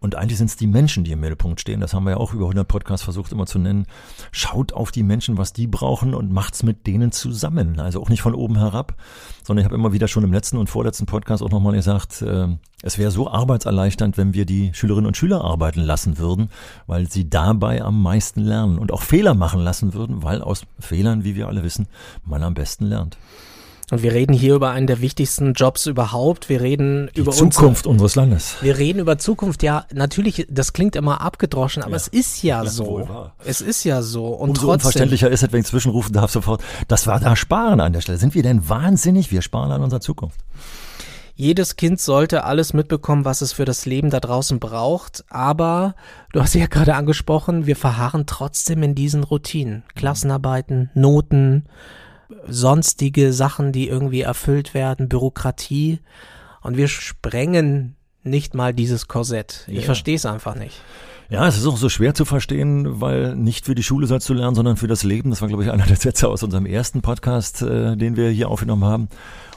Und 0.00 0.14
eigentlich 0.14 0.38
sind 0.38 0.48
es 0.48 0.56
die 0.56 0.66
Menschen, 0.66 1.04
die 1.04 1.12
im 1.12 1.20
Mittelpunkt 1.20 1.60
stehen. 1.60 1.80
Das 1.80 1.92
haben 1.92 2.04
wir 2.04 2.12
ja 2.12 2.16
auch 2.16 2.32
über 2.32 2.44
100 2.44 2.66
Podcasts 2.66 3.04
versucht 3.04 3.32
immer 3.32 3.46
zu 3.46 3.58
nennen. 3.58 3.86
Schaut 4.32 4.72
auf 4.72 4.90
die 4.90 5.02
Menschen, 5.02 5.36
was 5.36 5.52
die 5.52 5.66
brauchen 5.66 6.14
und 6.14 6.32
macht's 6.32 6.62
mit 6.62 6.86
denen 6.86 7.12
zusammen. 7.12 7.78
Also 7.78 8.00
auch 8.00 8.08
nicht 8.08 8.22
von 8.22 8.34
oben 8.34 8.56
herab, 8.56 8.94
sondern 9.42 9.62
ich 9.62 9.66
habe 9.66 9.74
immer 9.74 9.92
wieder 9.92 10.08
schon 10.08 10.24
im 10.24 10.32
letzten 10.32 10.56
und 10.56 10.70
vorletzten 10.70 11.04
Podcast 11.04 11.42
auch 11.42 11.50
nochmal 11.50 11.74
gesagt, 11.74 12.22
äh, 12.22 12.48
es 12.82 12.96
wäre 12.96 13.10
so 13.10 13.30
arbeitserleichternd, 13.30 14.16
wenn 14.16 14.32
wir 14.32 14.46
die 14.46 14.72
Schülerinnen 14.72 15.06
und 15.06 15.18
Schüler 15.18 15.44
arbeiten 15.44 15.80
lassen 15.80 16.16
würden, 16.16 16.48
weil 16.86 17.10
sie 17.10 17.28
dabei 17.28 17.82
am 17.82 18.02
meisten 18.02 18.40
lernen 18.40 18.78
und 18.78 18.92
auch 18.92 19.02
Fehler 19.02 19.34
machen 19.34 19.60
lassen 19.60 19.92
würden, 19.92 20.22
weil 20.22 20.40
aus 20.40 20.64
Fehlern, 20.78 21.24
wie 21.24 21.34
wir 21.34 21.48
alle 21.48 21.62
wissen, 21.62 21.88
man 22.24 22.42
am 22.42 22.54
besten 22.54 22.86
lernt. 22.86 23.18
Und 23.90 24.02
wir 24.02 24.12
reden 24.12 24.32
hier 24.32 24.54
über 24.54 24.70
einen 24.70 24.86
der 24.86 25.00
wichtigsten 25.00 25.52
Jobs 25.54 25.86
überhaupt. 25.86 26.48
Wir 26.48 26.60
reden 26.60 27.10
Die 27.16 27.20
über 27.20 27.32
Zukunft 27.32 27.86
unsere, 27.86 27.88
unseres 27.90 28.14
Landes. 28.14 28.56
Wir 28.60 28.78
reden 28.78 29.00
über 29.00 29.18
Zukunft. 29.18 29.62
Ja, 29.64 29.84
natürlich, 29.92 30.46
das 30.48 30.72
klingt 30.72 30.94
immer 30.94 31.20
abgedroschen, 31.20 31.82
aber 31.82 31.92
Ja. 31.92 31.96
es 31.96 32.06
ist 32.08 32.42
ja, 32.42 32.62
Ja, 32.62 32.70
so. 32.70 33.30
Es 33.44 33.60
ist 33.60 33.82
ja 33.84 34.02
so. 34.02 34.26
Und 34.28 34.50
Umso 34.50 34.62
trotzdem. 34.62 34.70
unverständlicher 34.74 35.30
ist 35.30 35.42
es, 35.42 35.52
wenn 35.52 35.60
ich 35.60 35.66
zwischenrufen 35.66 36.12
darf 36.12 36.30
sofort. 36.30 36.62
Das 36.88 37.06
war 37.08 37.18
da 37.18 37.34
Sparen 37.34 37.80
an 37.80 37.92
der 37.92 38.00
Stelle. 38.00 38.18
Sind 38.18 38.34
wir 38.34 38.42
denn 38.44 38.68
wahnsinnig? 38.68 39.32
Wir 39.32 39.42
sparen 39.42 39.72
an 39.72 39.82
unserer 39.82 40.00
Zukunft. 40.00 40.38
Jedes 41.34 41.76
Kind 41.76 41.98
sollte 42.00 42.44
alles 42.44 42.74
mitbekommen, 42.74 43.24
was 43.24 43.40
es 43.40 43.54
für 43.54 43.64
das 43.64 43.86
Leben 43.86 44.10
da 44.10 44.20
draußen 44.20 44.58
braucht. 44.60 45.24
Aber 45.30 45.94
du 46.32 46.40
hast 46.42 46.54
ja 46.54 46.66
gerade 46.66 46.94
angesprochen, 46.94 47.66
wir 47.66 47.76
verharren 47.76 48.26
trotzdem 48.26 48.82
in 48.82 48.94
diesen 48.94 49.24
Routinen. 49.24 49.82
Klassenarbeiten, 49.94 50.90
Noten, 50.94 51.64
sonstige 52.48 53.32
Sachen, 53.32 53.72
die 53.72 53.88
irgendwie 53.88 54.22
erfüllt 54.22 54.74
werden, 54.74 55.08
Bürokratie. 55.08 56.00
Und 56.62 56.76
wir 56.76 56.88
sprengen 56.88 57.96
nicht 58.22 58.54
mal 58.54 58.74
dieses 58.74 59.08
Korsett. 59.08 59.64
Ich 59.68 59.76
Ja. 59.78 59.82
verstehe 59.82 60.16
es 60.16 60.26
einfach 60.26 60.54
nicht. 60.54 60.80
Ja, 61.30 61.46
es 61.46 61.56
ist 61.56 61.66
auch 61.66 61.76
so 61.76 61.88
schwer 61.88 62.12
zu 62.12 62.24
verstehen, 62.24 63.00
weil 63.00 63.36
nicht 63.36 63.66
für 63.66 63.76
die 63.76 63.84
Schule 63.84 64.08
sollst 64.08 64.28
du 64.28 64.34
lernen, 64.34 64.56
sondern 64.56 64.76
für 64.76 64.88
das 64.88 65.04
Leben. 65.04 65.30
Das 65.30 65.40
war, 65.40 65.46
glaube 65.48 65.62
ich, 65.62 65.70
einer 65.70 65.86
der 65.86 65.94
Sätze 65.96 66.26
aus 66.28 66.42
unserem 66.42 66.66
ersten 66.66 67.02
Podcast, 67.02 67.62
äh, 67.62 67.96
den 67.96 68.16
wir 68.16 68.30
hier 68.30 68.48
aufgenommen 68.48 68.84
haben. 68.84 69.08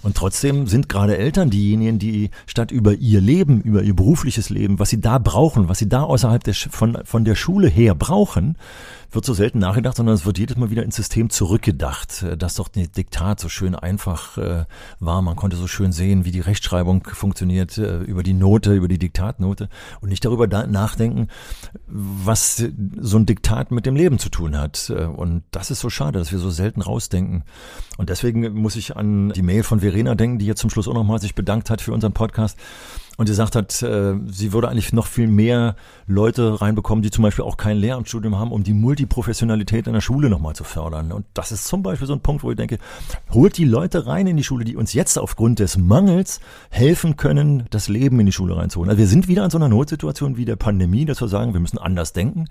Und 0.03 0.15
trotzdem 0.15 0.67
sind 0.67 0.87
gerade 0.87 1.17
Eltern 1.17 1.49
diejenigen, 1.49 1.97
die 1.97 2.29
statt 2.45 2.69
über 2.71 2.93
ihr 2.93 3.21
Leben, 3.21 3.59
über 3.61 3.81
ihr 3.81 3.95
berufliches 3.95 4.51
Leben, 4.51 4.77
was 4.77 4.91
sie 4.91 5.01
da 5.01 5.17
brauchen, 5.17 5.67
was 5.67 5.79
sie 5.79 5.89
da 5.89 6.03
außerhalb 6.03 6.43
der, 6.43 6.53
von, 6.53 6.99
von 7.05 7.25
der 7.25 7.33
Schule 7.35 7.69
her 7.69 7.95
brauchen, 7.95 8.55
wird 9.15 9.25
so 9.25 9.33
selten 9.33 9.59
nachgedacht, 9.59 9.97
sondern 9.97 10.15
es 10.15 10.25
wird 10.25 10.37
jedes 10.37 10.57
Mal 10.57 10.69
wieder 10.71 10.83
ins 10.83 10.95
System 10.95 11.29
zurückgedacht, 11.29 12.23
äh, 12.23 12.37
dass 12.37 12.55
doch 12.55 12.67
die 12.67 12.87
Diktat 12.87 13.39
so 13.39 13.49
schön 13.49 13.75
einfach 13.75 14.37
äh, 14.37 14.65
war. 14.99 15.21
Man 15.21 15.35
konnte 15.35 15.57
so 15.57 15.67
schön 15.67 15.91
sehen, 15.91 16.25
wie 16.25 16.31
die 16.31 16.39
Rechtschreibung 16.39 17.03
funktioniert, 17.05 17.77
äh, 17.77 17.99
über 17.99 18.23
die 18.23 18.33
Note, 18.33 18.73
über 18.73 18.87
die 18.87 18.97
Diktatnote 18.97 19.69
und 20.01 20.09
nicht 20.09 20.25
darüber 20.25 20.47
da 20.47 20.67
nachdenken, 20.67 21.27
was 21.87 22.63
so 22.99 23.17
ein 23.17 23.25
Diktat 23.25 23.71
mit 23.71 23.85
dem 23.85 23.95
Leben 23.95 24.19
zu 24.19 24.29
tun 24.29 24.57
hat. 24.57 24.89
Und 24.89 25.43
das 25.51 25.71
ist 25.71 25.79
so 25.79 25.89
schade, 25.89 26.19
dass 26.19 26.31
wir 26.31 26.39
so 26.39 26.49
selten 26.49 26.81
rausdenken. 26.81 27.43
Und 27.97 28.09
deswegen 28.09 28.53
muss 28.53 28.75
ich 28.75 28.95
an 28.95 29.29
die 29.29 29.41
Mail 29.41 29.63
von 29.63 29.81
Verena 29.81 30.15
denken, 30.15 30.39
die 30.39 30.45
jetzt 30.45 30.59
zum 30.59 30.69
Schluss 30.69 30.87
auch 30.87 30.93
nochmal 30.93 31.21
sich 31.21 31.35
bedankt 31.35 31.69
hat 31.69 31.81
für 31.81 31.93
unseren 31.93 32.13
Podcast 32.13 32.57
und 33.17 33.27
gesagt 33.27 33.55
hat, 33.55 33.81
äh, 33.83 34.15
sie 34.27 34.53
würde 34.53 34.69
eigentlich 34.69 34.91
noch 34.91 35.05
viel 35.05 35.27
mehr 35.27 35.75
Leute 36.07 36.61
reinbekommen, 36.61 37.03
die 37.03 37.11
zum 37.11 37.23
Beispiel 37.23 37.45
auch 37.45 37.57
kein 37.57 37.77
Lehramtsstudium 37.77 38.37
haben, 38.37 38.51
um 38.51 38.63
die 38.63 38.73
Multiprofessionalität 38.73 39.87
in 39.87 39.93
der 39.93 40.01
Schule 40.01 40.29
nochmal 40.29 40.55
zu 40.55 40.63
fördern. 40.63 41.11
Und 41.11 41.25
das 41.33 41.51
ist 41.51 41.65
zum 41.65 41.83
Beispiel 41.83 42.07
so 42.07 42.13
ein 42.13 42.21
Punkt, 42.21 42.43
wo 42.43 42.49
ich 42.49 42.57
denke, 42.57 42.79
holt 43.31 43.57
die 43.57 43.65
Leute 43.65 44.07
rein 44.07 44.25
in 44.25 44.37
die 44.37 44.43
Schule, 44.43 44.65
die 44.65 44.75
uns 44.75 44.93
jetzt 44.93 45.19
aufgrund 45.19 45.59
des 45.59 45.77
Mangels 45.77 46.39
helfen 46.69 47.15
können, 47.15 47.65
das 47.69 47.87
Leben 47.87 48.19
in 48.19 48.25
die 48.25 48.31
Schule 48.31 48.57
reinzuholen. 48.57 48.89
Also 48.89 48.99
wir 48.99 49.07
sind 49.07 49.27
wieder 49.27 49.45
in 49.45 49.51
so 49.51 49.57
einer 49.57 49.69
Notsituation 49.69 50.37
wie 50.37 50.45
der 50.45 50.55
Pandemie, 50.55 51.05
dass 51.05 51.21
wir 51.21 51.27
sagen, 51.27 51.53
wir 51.53 51.59
müssen 51.59 51.77
anders 51.77 52.13
denken. 52.13 52.47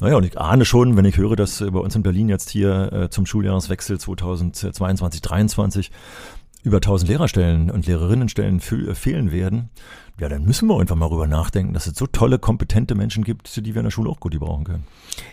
Naja, 0.00 0.16
und 0.16 0.24
ich 0.24 0.36
ahne 0.36 0.64
schon, 0.64 0.96
wenn 0.96 1.04
ich 1.04 1.16
höre, 1.16 1.36
dass 1.36 1.60
äh, 1.60 1.70
bei 1.70 1.78
uns 1.78 1.94
in 1.94 2.02
Berlin 2.02 2.28
jetzt 2.28 2.50
hier 2.50 2.92
äh, 2.92 3.08
zum 3.08 3.24
Schuljahreswechsel 3.24 4.00
2022, 4.00 5.22
2023 5.22 5.92
über 6.62 6.76
1000 6.78 7.08
Lehrerstellen 7.10 7.70
und 7.70 7.86
Lehrerinnenstellen 7.86 8.58
äh, 8.58 8.94
fehlen 8.94 9.32
werden, 9.32 9.70
ja, 10.20 10.28
dann 10.28 10.44
müssen 10.44 10.68
wir 10.68 10.78
einfach 10.78 10.94
mal 10.94 11.06
rüber 11.06 11.26
nachdenken, 11.26 11.72
dass 11.74 11.86
es 11.86 11.96
so 11.96 12.06
tolle, 12.06 12.38
kompetente 12.38 12.94
Menschen 12.94 13.24
gibt, 13.24 13.56
die 13.56 13.74
wir 13.74 13.80
in 13.80 13.84
der 13.84 13.90
Schule 13.90 14.10
auch 14.10 14.20
gut 14.20 14.32
gebrauchen 14.32 14.64
können. 14.64 14.84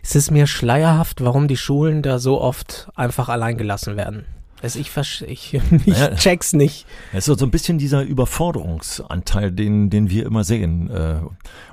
Es 0.01 0.15
ist 0.15 0.31
mir 0.31 0.47
schleierhaft, 0.47 1.23
warum 1.23 1.47
die 1.47 1.57
Schulen 1.57 2.01
da 2.01 2.17
so 2.17 2.41
oft 2.41 2.89
einfach 2.95 3.29
allein 3.29 3.57
gelassen 3.57 3.97
werden. 3.97 4.25
Also 4.61 4.79
ich, 4.79 4.91
ich, 5.27 5.53
ich 5.85 5.85
Naja. 5.85 6.15
check's 6.15 6.53
nicht. 6.53 6.85
Es 7.13 7.27
ist 7.27 7.39
so 7.39 7.45
ein 7.45 7.51
bisschen 7.51 7.77
dieser 7.77 8.03
Überforderungsanteil, 8.03 9.51
den, 9.51 9.89
den 9.89 10.09
wir 10.09 10.25
immer 10.25 10.43
sehen 10.43 10.89
äh, 10.89 11.19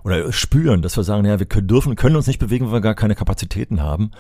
oder 0.05 0.33
spüren, 0.33 0.83
dass 0.83 0.97
wir 0.97 1.05
sagen, 1.05 1.25
ja, 1.25 1.39
wir 1.39 1.47
können, 1.47 1.69
dürfen, 1.69 1.97
können 1.97 2.17
uns 2.17 2.27
nicht 2.27 2.39
bewegen, 2.39 2.67
weil 2.67 2.75
wir 2.75 2.81
gar 2.81 2.95
keine 2.95 3.15
Kapazitäten 3.15 3.83
haben. 3.83 4.11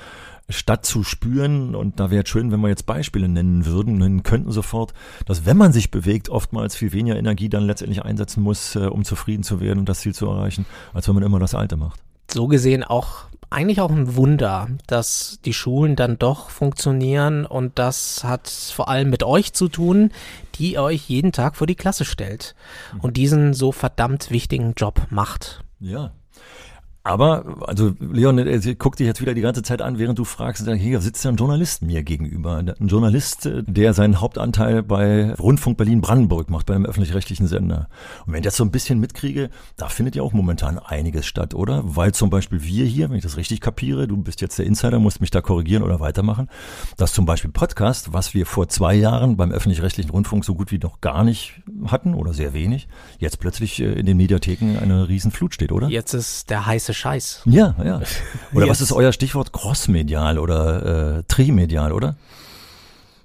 Statt 0.48 0.86
zu 0.86 1.02
spüren, 1.02 1.74
und 1.74 1.98
da 1.98 2.10
wäre 2.10 2.22
es 2.22 2.28
schön, 2.28 2.52
wenn 2.52 2.60
wir 2.60 2.68
jetzt 2.68 2.86
Beispiele 2.86 3.28
nennen 3.28 3.66
würden, 3.66 3.98
nennen 3.98 4.22
könnten 4.22 4.52
sofort, 4.52 4.94
dass 5.24 5.44
wenn 5.44 5.56
man 5.56 5.72
sich 5.72 5.90
bewegt, 5.90 6.28
oftmals 6.28 6.76
viel 6.76 6.92
weniger 6.92 7.16
Energie 7.16 7.48
dann 7.48 7.64
letztendlich 7.64 8.04
einsetzen 8.04 8.42
muss, 8.42 8.76
äh, 8.76 8.86
um 8.86 9.04
zufrieden 9.04 9.42
zu 9.42 9.60
werden 9.60 9.80
und 9.80 9.88
das 9.88 10.00
Ziel 10.00 10.14
zu 10.14 10.26
erreichen, 10.26 10.64
als 10.94 11.08
wenn 11.08 11.14
man 11.16 11.24
immer 11.24 11.40
das 11.40 11.54
Alte 11.54 11.76
macht. 11.76 12.00
So 12.30 12.46
gesehen 12.46 12.84
auch 12.84 13.26
eigentlich 13.50 13.80
auch 13.80 13.90
ein 13.90 14.16
Wunder, 14.16 14.68
dass 14.86 15.38
die 15.44 15.52
Schulen 15.52 15.96
dann 15.96 16.18
doch 16.18 16.50
funktionieren 16.50 17.46
und 17.46 17.78
das 17.78 18.24
hat 18.24 18.48
vor 18.48 18.88
allem 18.88 19.10
mit 19.10 19.22
euch 19.22 19.52
zu 19.52 19.68
tun, 19.68 20.10
die 20.56 20.78
euch 20.78 21.08
jeden 21.08 21.32
Tag 21.32 21.56
vor 21.56 21.66
die 21.66 21.74
Klasse 21.74 22.04
stellt 22.04 22.54
und 23.00 23.16
diesen 23.16 23.54
so 23.54 23.72
verdammt 23.72 24.30
wichtigen 24.30 24.74
Job 24.76 25.06
macht. 25.10 25.62
Ja. 25.78 26.12
Aber, 27.06 27.44
also 27.68 27.94
Leon, 28.00 28.36
guck 28.78 28.96
dich 28.96 29.06
jetzt 29.06 29.20
wieder 29.20 29.32
die 29.32 29.40
ganze 29.40 29.62
Zeit 29.62 29.80
an, 29.80 29.96
während 30.00 30.18
du 30.18 30.24
fragst, 30.24 30.68
hier 30.68 31.00
sitzt 31.00 31.24
ja 31.24 31.30
ein 31.30 31.36
Journalist 31.36 31.82
mir 31.82 32.02
gegenüber. 32.02 32.56
Ein 32.56 32.88
Journalist, 32.88 33.46
äh, 33.46 33.62
der 33.62 33.94
seinen 33.94 34.20
Hauptanteil 34.20 34.82
bei 34.82 35.32
Rundfunk 35.34 35.76
Berlin-Brandenburg 35.76 36.50
macht, 36.50 36.66
bei 36.66 36.74
einem 36.74 36.84
öffentlich-rechtlichen 36.84 37.46
Sender. 37.46 37.88
Und 38.26 38.32
wenn 38.32 38.40
ich 38.40 38.44
das 38.44 38.56
so 38.56 38.64
ein 38.64 38.72
bisschen 38.72 38.98
mitkriege, 38.98 39.50
da 39.76 39.88
findet 39.88 40.16
ja 40.16 40.24
auch 40.24 40.32
momentan 40.32 40.80
einiges 40.80 41.26
statt, 41.26 41.54
oder? 41.54 41.82
Weil 41.84 42.10
zum 42.10 42.28
Beispiel 42.28 42.64
wir 42.64 42.84
hier, 42.84 43.08
wenn 43.08 43.16
ich 43.18 43.22
das 43.22 43.36
richtig 43.36 43.60
kapiere, 43.60 44.08
du 44.08 44.16
bist 44.16 44.40
jetzt 44.40 44.58
der 44.58 44.66
Insider, 44.66 44.98
musst 44.98 45.20
mich 45.20 45.30
da 45.30 45.40
korrigieren 45.40 45.84
oder 45.84 46.00
weitermachen, 46.00 46.48
dass 46.96 47.12
zum 47.12 47.24
Beispiel 47.24 47.52
Podcast, 47.52 48.14
was 48.14 48.34
wir 48.34 48.46
vor 48.46 48.66
zwei 48.66 48.96
Jahren 48.96 49.36
beim 49.36 49.52
öffentlich-rechtlichen 49.52 50.10
Rundfunk 50.10 50.44
so 50.44 50.56
gut 50.56 50.72
wie 50.72 50.78
noch 50.78 51.00
gar 51.00 51.22
nicht 51.22 51.62
hatten 51.86 52.14
oder 52.14 52.34
sehr 52.34 52.52
wenig, 52.52 52.88
jetzt 53.20 53.38
plötzlich 53.38 53.80
äh, 53.80 53.92
in 53.92 54.06
den 54.06 54.16
Mediatheken 54.16 54.76
eine 54.82 55.08
Riesenflut 55.08 55.54
steht, 55.54 55.70
oder? 55.70 55.86
Jetzt 55.86 56.12
ist 56.12 56.50
der 56.50 56.66
heiße 56.66 56.95
Scheiß. 56.96 57.42
Ja, 57.44 57.74
ja. 57.84 58.00
Oder 58.54 58.68
was 58.68 58.78
Jetzt- 58.80 58.90
ist 58.90 58.92
euer 58.92 59.12
Stichwort? 59.12 59.52
Crossmedial 59.52 60.38
oder 60.38 61.18
äh, 61.18 61.22
Trimedial, 61.28 61.92
oder? 61.92 62.16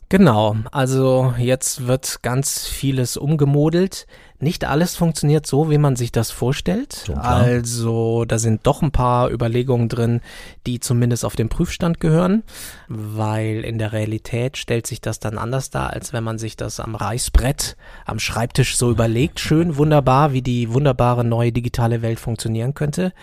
Genau, 0.10 0.58
also 0.72 1.34
jetzt 1.38 1.88
wird 1.88 2.22
ganz 2.22 2.66
vieles 2.68 3.16
umgemodelt. 3.16 4.08
Nicht 4.42 4.66
alles 4.66 4.96
funktioniert 4.96 5.46
so, 5.46 5.70
wie 5.70 5.78
man 5.78 5.96
sich 5.96 6.12
das 6.12 6.32
vorstellt. 6.32 7.04
Klar. 7.06 7.24
Also 7.24 8.26
da 8.26 8.40
sind 8.40 8.66
doch 8.66 8.82
ein 8.82 8.92
paar 8.92 9.30
Überlegungen 9.30 9.88
drin, 9.88 10.20
die 10.66 10.80
zumindest 10.80 11.24
auf 11.26 11.36
den 11.36 11.48
Prüfstand 11.48 12.00
gehören, 12.00 12.42
weil 12.88 13.64
in 13.64 13.78
der 13.78 13.94
Realität 13.94 14.58
stellt 14.58 14.88
sich 14.88 15.00
das 15.00 15.20
dann 15.20 15.38
anders 15.38 15.70
dar, 15.70 15.92
als 15.92 16.12
wenn 16.12 16.24
man 16.24 16.40
sich 16.40 16.58
das 16.58 16.80
am 16.80 16.96
Reißbrett, 16.96 17.78
am 18.06 18.18
Schreibtisch 18.18 18.78
so 18.78 18.90
überlegt. 18.90 19.40
Schön, 19.40 19.78
wunderbar, 19.78 20.34
wie 20.34 20.42
die 20.42 20.74
wunderbare 20.74 21.24
neue 21.24 21.52
digitale 21.52 22.02
Welt 22.02 22.20
funktionieren 22.20 22.74
könnte. 22.74 23.14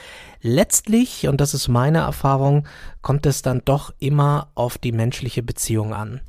Letztlich, 0.41 1.27
und 1.27 1.41
das 1.41 1.53
ist 1.53 1.67
meine 1.67 1.99
Erfahrung, 1.99 2.69
kommt 3.03 3.27
es 3.27 3.43
dann 3.43 3.63
doch 3.65 3.93
immer 3.99 4.51
auf 4.55 4.79
die 4.79 4.93
menschliche 4.93 5.43
Beziehung 5.43 5.93
an. 5.95 6.21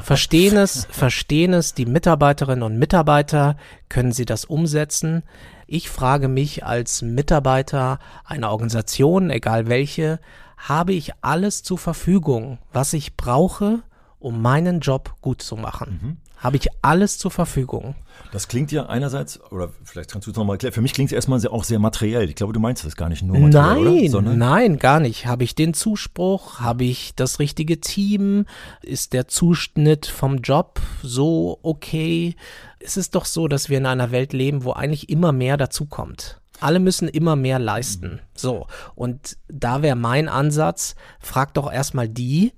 Verstehen 0.00 0.56
es, 0.56 0.86
verstehen 0.90 1.52
es 1.52 1.74
die 1.74 1.86
Mitarbeiterinnen 1.86 2.62
und 2.62 2.78
Mitarbeiter, 2.78 3.56
können 3.88 4.12
sie 4.12 4.24
das 4.24 4.44
umsetzen? 4.44 5.22
Ich 5.66 5.90
frage 5.90 6.28
mich 6.28 6.64
als 6.64 7.02
Mitarbeiter 7.02 7.98
einer 8.24 8.50
Organisation, 8.50 9.30
egal 9.30 9.68
welche, 9.68 10.18
habe 10.56 10.92
ich 10.92 11.12
alles 11.20 11.62
zur 11.62 11.78
Verfügung, 11.78 12.58
was 12.72 12.92
ich 12.92 13.16
brauche, 13.16 13.82
um 14.18 14.40
meinen 14.40 14.80
Job 14.80 15.16
gut 15.20 15.42
zu 15.42 15.56
machen? 15.56 16.20
Habe 16.42 16.56
ich 16.56 16.68
alles 16.82 17.18
zur 17.18 17.30
Verfügung. 17.30 17.94
Das 18.32 18.48
klingt 18.48 18.72
ja 18.72 18.86
einerseits, 18.86 19.40
oder 19.52 19.70
vielleicht 19.84 20.10
kannst 20.10 20.26
du 20.26 20.32
es 20.32 20.36
nochmal 20.36 20.54
erklären, 20.54 20.72
für 20.72 20.80
mich 20.80 20.92
klingt 20.92 21.10
es 21.10 21.14
erstmal 21.14 21.38
sehr, 21.38 21.52
auch 21.52 21.64
sehr 21.64 21.78
materiell. 21.78 22.28
Ich 22.28 22.34
glaube, 22.34 22.52
du 22.52 22.60
meinst 22.60 22.84
das 22.84 22.96
gar 22.96 23.08
nicht 23.08 23.22
nur 23.22 23.38
materiell, 23.38 24.08
Nein, 24.08 24.14
oder? 24.14 24.34
nein, 24.34 24.78
gar 24.78 24.98
nicht. 24.98 25.26
Habe 25.26 25.44
ich 25.44 25.54
den 25.54 25.72
Zuspruch? 25.72 26.58
Habe 26.58 26.84
ich 26.84 27.14
das 27.14 27.38
richtige 27.38 27.80
Team? 27.80 28.46
Ist 28.82 29.12
der 29.12 29.28
Zuschnitt 29.28 30.06
vom 30.06 30.38
Job 30.38 30.80
so 31.02 31.58
okay? 31.62 32.34
Es 32.80 32.96
ist 32.96 33.14
doch 33.14 33.24
so, 33.24 33.46
dass 33.46 33.68
wir 33.68 33.78
in 33.78 33.86
einer 33.86 34.10
Welt 34.10 34.32
leben, 34.32 34.64
wo 34.64 34.72
eigentlich 34.72 35.08
immer 35.08 35.30
mehr 35.30 35.56
dazukommt. 35.56 36.40
Alle 36.58 36.80
müssen 36.80 37.08
immer 37.08 37.36
mehr 37.36 37.58
leisten. 37.58 38.20
So. 38.34 38.66
Und 38.94 39.36
da 39.48 39.82
wäre 39.82 39.96
mein 39.96 40.28
Ansatz, 40.28 40.96
frag 41.20 41.54
doch 41.54 41.72
erstmal 41.72 42.08
die, 42.08 42.52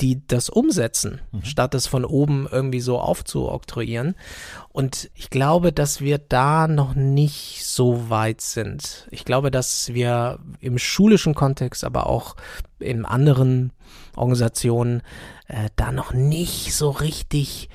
die 0.00 0.26
das 0.26 0.50
umsetzen, 0.50 1.20
mhm. 1.32 1.44
statt 1.44 1.74
es 1.74 1.86
von 1.86 2.04
oben 2.04 2.46
irgendwie 2.50 2.80
so 2.80 2.98
aufzuoktroyieren. 2.98 4.14
Und 4.68 5.10
ich 5.14 5.30
glaube, 5.30 5.72
dass 5.72 6.00
wir 6.00 6.18
da 6.18 6.68
noch 6.68 6.94
nicht 6.94 7.64
so 7.64 8.10
weit 8.10 8.40
sind. 8.40 9.08
Ich 9.10 9.24
glaube, 9.24 9.50
dass 9.50 9.94
wir 9.94 10.38
im 10.60 10.78
schulischen 10.78 11.34
Kontext, 11.34 11.84
aber 11.84 12.08
auch 12.08 12.36
in 12.78 13.06
anderen 13.06 13.72
Organisationen 14.16 15.02
äh, 15.48 15.70
da 15.76 15.92
noch 15.92 16.12
nicht 16.12 16.74
so 16.74 16.90
richtig 16.90 17.70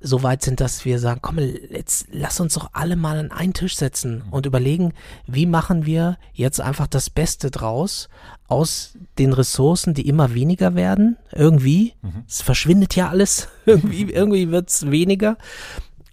so 0.00 0.22
weit 0.22 0.42
sind, 0.42 0.60
dass 0.60 0.84
wir 0.84 0.98
sagen, 0.98 1.20
komm, 1.22 1.38
jetzt 1.38 2.06
lass 2.10 2.40
uns 2.40 2.54
doch 2.54 2.70
alle 2.72 2.96
mal 2.96 3.18
an 3.18 3.30
einen 3.30 3.52
Tisch 3.52 3.76
setzen 3.76 4.22
und 4.30 4.46
überlegen, 4.46 4.94
wie 5.26 5.46
machen 5.46 5.84
wir 5.84 6.16
jetzt 6.32 6.60
einfach 6.60 6.86
das 6.86 7.10
Beste 7.10 7.50
draus 7.50 8.08
aus 8.48 8.96
den 9.18 9.32
Ressourcen, 9.32 9.94
die 9.94 10.08
immer 10.08 10.34
weniger 10.34 10.74
werden. 10.74 11.18
Irgendwie, 11.32 11.94
mhm. 12.02 12.24
es 12.26 12.42
verschwindet 12.42 12.96
ja 12.96 13.08
alles, 13.08 13.48
irgendwie, 13.66 14.02
irgendwie 14.10 14.50
wird 14.50 14.70
es 14.70 14.90
weniger. 14.90 15.36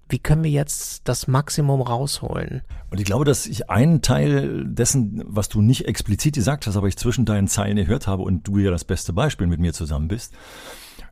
Wie 0.09 0.19
können 0.19 0.43
wir 0.43 0.51
jetzt 0.51 1.07
das 1.07 1.27
Maximum 1.27 1.81
rausholen? 1.81 2.61
Und 2.89 2.99
ich 2.99 3.05
glaube, 3.05 3.25
dass 3.25 3.45
ich 3.45 3.69
einen 3.69 4.01
Teil 4.01 4.63
dessen, 4.65 5.21
was 5.25 5.49
du 5.49 5.61
nicht 5.61 5.85
explizit 5.85 6.35
gesagt 6.35 6.67
hast, 6.67 6.77
aber 6.77 6.87
ich 6.87 6.97
zwischen 6.97 7.25
deinen 7.25 7.49
Zeilen 7.49 7.75
gehört 7.75 8.07
habe 8.07 8.23
und 8.23 8.47
du 8.47 8.57
ja 8.59 8.71
das 8.71 8.85
beste 8.85 9.11
Beispiel 9.11 9.47
mit 9.47 9.59
mir 9.59 9.73
zusammen 9.73 10.07
bist, 10.07 10.33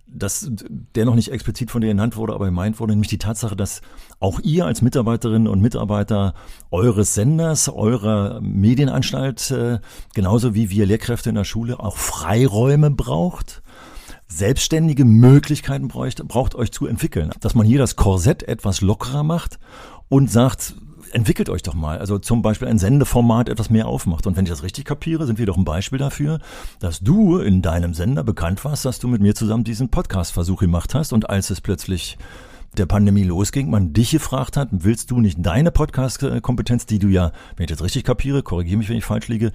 dass 0.07 0.49
der 0.95 1.05
noch 1.05 1.15
nicht 1.15 1.31
explizit 1.31 1.71
von 1.71 1.81
dir 1.81 1.87
genannt 1.87 2.15
wurde, 2.15 2.33
aber 2.33 2.45
gemeint 2.45 2.79
wurde, 2.79 2.93
nämlich 2.93 3.09
die 3.09 3.17
Tatsache, 3.17 3.55
dass 3.55 3.81
auch 4.19 4.39
ihr 4.39 4.65
als 4.65 4.81
Mitarbeiterinnen 4.81 5.47
und 5.47 5.61
Mitarbeiter 5.61 6.33
eures 6.71 7.13
Senders, 7.13 7.69
eurer 7.69 8.39
Medienanstalt, 8.41 9.51
äh, 9.51 9.79
genauso 10.13 10.53
wie 10.55 10.69
wir 10.69 10.85
Lehrkräfte 10.85 11.29
in 11.29 11.35
der 11.35 11.43
Schule, 11.43 11.79
auch 11.79 11.97
Freiräume 11.97 12.91
braucht, 12.91 13.61
selbstständige 14.27 15.05
Möglichkeiten 15.05 15.87
braucht, 15.87 16.27
braucht 16.27 16.55
euch 16.55 16.71
zu 16.71 16.87
entwickeln. 16.87 17.31
Dass 17.39 17.55
man 17.55 17.65
hier 17.65 17.79
das 17.79 17.95
Korsett 17.95 18.43
etwas 18.43 18.81
lockerer 18.81 19.23
macht 19.23 19.59
und 20.09 20.31
sagt, 20.31 20.75
entwickelt 21.15 21.49
euch 21.49 21.63
doch 21.63 21.73
mal. 21.73 21.97
Also 21.99 22.19
zum 22.19 22.41
Beispiel 22.41 22.67
ein 22.67 22.77
Sendeformat 22.77 23.47
etwas 23.47 23.69
mehr 23.69 23.87
aufmacht. 23.87 24.27
Und 24.27 24.35
wenn 24.35 24.43
ich 24.43 24.51
das 24.51 24.63
richtig 24.63 24.83
kapiere, 24.83 25.25
sind 25.25 25.39
wir 25.39 25.45
doch 25.45 25.57
ein 25.57 25.63
Beispiel 25.63 25.97
dafür, 25.97 26.39
dass 26.79 26.99
du 26.99 27.37
in 27.37 27.61
deinem 27.61 27.93
Sender 27.93 28.23
bekannt 28.23 28.63
warst, 28.65 28.83
dass 28.83 28.99
du 28.99 29.07
mit 29.07 29.21
mir 29.21 29.33
zusammen 29.33 29.63
diesen 29.63 29.89
Podcast-Versuch 29.89 30.59
gemacht 30.59 30.93
hast. 30.93 31.13
Und 31.13 31.29
als 31.29 31.49
es 31.49 31.61
plötzlich 31.61 32.17
der 32.77 32.85
Pandemie 32.85 33.23
losging, 33.23 33.69
man 33.69 33.93
dich 33.93 34.11
gefragt 34.11 34.57
hat, 34.57 34.69
willst 34.71 35.11
du 35.11 35.19
nicht 35.19 35.37
deine 35.39 35.71
Podcast-Kompetenz, 35.71 36.85
die 36.85 36.99
du 36.99 37.07
ja, 37.07 37.31
wenn 37.55 37.65
ich 37.65 37.69
das 37.69 37.83
richtig 37.83 38.03
kapiere, 38.03 38.43
korrigiere 38.43 38.77
mich, 38.77 38.89
wenn 38.89 38.97
ich 38.97 39.05
falsch 39.05 39.27
liege, 39.27 39.51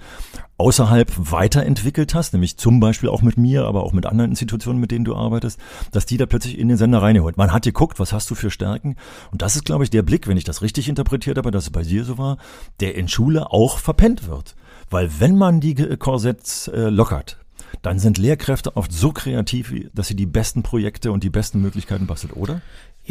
außerhalb 0.57 1.11
weiterentwickelt 1.17 2.13
hast, 2.13 2.33
nämlich 2.33 2.57
zum 2.57 2.79
Beispiel 2.79 3.09
auch 3.09 3.21
mit 3.21 3.37
mir, 3.37 3.65
aber 3.65 3.83
auch 3.83 3.93
mit 3.93 4.05
anderen 4.05 4.31
Institutionen, 4.31 4.79
mit 4.79 4.91
denen 4.91 5.05
du 5.05 5.15
arbeitest, 5.15 5.59
dass 5.91 6.05
die 6.05 6.17
da 6.17 6.25
plötzlich 6.25 6.57
in 6.57 6.67
den 6.67 6.77
Sender 6.77 7.01
reinholt. 7.01 7.37
Man 7.37 7.51
hat 7.51 7.63
geguckt, 7.63 7.99
was 7.99 8.13
hast 8.13 8.29
du 8.29 8.35
für 8.35 8.51
Stärken? 8.51 8.95
Und 9.31 9.41
das 9.41 9.55
ist, 9.55 9.65
glaube 9.65 9.83
ich, 9.83 9.89
der 9.89 10.03
Blick, 10.03 10.27
wenn 10.27 10.37
ich 10.37 10.43
das 10.43 10.61
richtig 10.61 10.89
interpretiert 10.89 11.37
habe, 11.37 11.51
dass 11.51 11.63
es 11.63 11.69
bei 11.69 11.83
dir 11.83 12.03
so 12.03 12.17
war, 12.17 12.37
der 12.79 12.95
in 12.95 13.07
Schule 13.07 13.51
auch 13.51 13.77
verpennt 13.77 14.27
wird. 14.27 14.55
Weil 14.89 15.09
wenn 15.19 15.37
man 15.37 15.61
die 15.61 15.75
Korsetts 15.75 16.67
äh, 16.67 16.89
lockert, 16.89 17.37
dann 17.81 17.99
sind 17.99 18.17
Lehrkräfte 18.17 18.75
oft 18.75 18.91
so 18.91 19.11
kreativ, 19.11 19.73
dass 19.93 20.07
sie 20.07 20.15
die 20.15 20.25
besten 20.25 20.63
Projekte 20.63 21.11
und 21.11 21.23
die 21.23 21.29
besten 21.29 21.61
Möglichkeiten 21.61 22.07
basteln, 22.07 22.33
oder? 22.33 22.61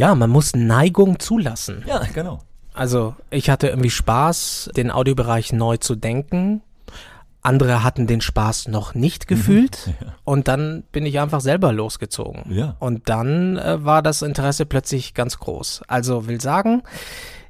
Ja, 0.01 0.15
man 0.15 0.31
muss 0.31 0.55
Neigung 0.55 1.19
zulassen. 1.19 1.85
Ja, 1.87 2.03
genau. 2.15 2.41
Also 2.73 3.15
ich 3.31 3.51
hatte 3.51 3.69
irgendwie 3.69 3.91
Spaß, 3.91 4.71
den 4.77 4.91
Audiobereich 4.91 5.53
neu 5.53 5.77
zu 5.77 5.95
denken. 5.95 6.63
Andere 7.43 7.83
hatten 7.83 8.07
den 8.07 8.21
Spaß 8.21 8.69
noch 8.69 8.95
nicht 8.95 9.25
mhm. 9.25 9.35
gefühlt 9.35 9.87
ja. 10.01 10.15
und 10.25 10.49
dann 10.49 10.85
bin 10.93 11.07
ich 11.07 11.21
einfach 11.21 11.41
selber 11.41 11.73
losgezogen. 11.73 12.45
Ja. 12.51 12.77
Und 12.79 13.09
dann 13.09 13.57
äh, 13.57 13.85
war 13.85 14.03
das 14.03 14.23
Interesse 14.23 14.67
plötzlich 14.67 15.15
ganz 15.15 15.39
groß. 15.39 15.83
Also 15.87 16.29
will 16.29 16.41
sagen, 16.41 16.83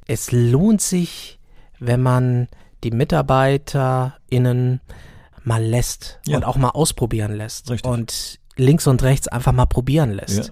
es 0.07 0.31
lohnt 0.31 0.81
sich, 0.81 1.39
wenn 1.79 2.01
man 2.01 2.47
die 2.83 2.91
MitarbeiterInnen 2.91 4.81
mal 5.43 5.63
lässt 5.63 6.19
ja. 6.25 6.37
und 6.37 6.45
auch 6.45 6.57
mal 6.57 6.69
ausprobieren 6.69 7.33
lässt 7.33 7.69
Richtig. 7.69 7.89
und 7.89 8.39
links 8.55 8.87
und 8.87 9.03
rechts 9.03 9.27
einfach 9.27 9.51
mal 9.51 9.65
probieren 9.65 10.11
lässt. 10.11 10.51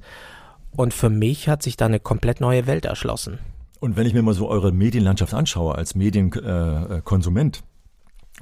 Und 0.76 0.94
für 0.94 1.10
mich 1.10 1.50
hat 1.50 1.64
sich 1.64 1.78
da 1.78 1.86
eine 1.86 2.00
komplett 2.00 2.42
neue 2.42 2.68
Welt 2.68 2.86
erschlossen. 2.86 3.40
Und 3.80 3.96
wenn 3.96 4.06
ich 4.06 4.14
mir 4.14 4.22
mal 4.22 4.34
so 4.34 4.50
eure 4.50 4.72
Medienlandschaft 4.72 5.34
anschaue 5.34 5.76
als 5.76 5.96
Medienkonsument, 5.96 7.64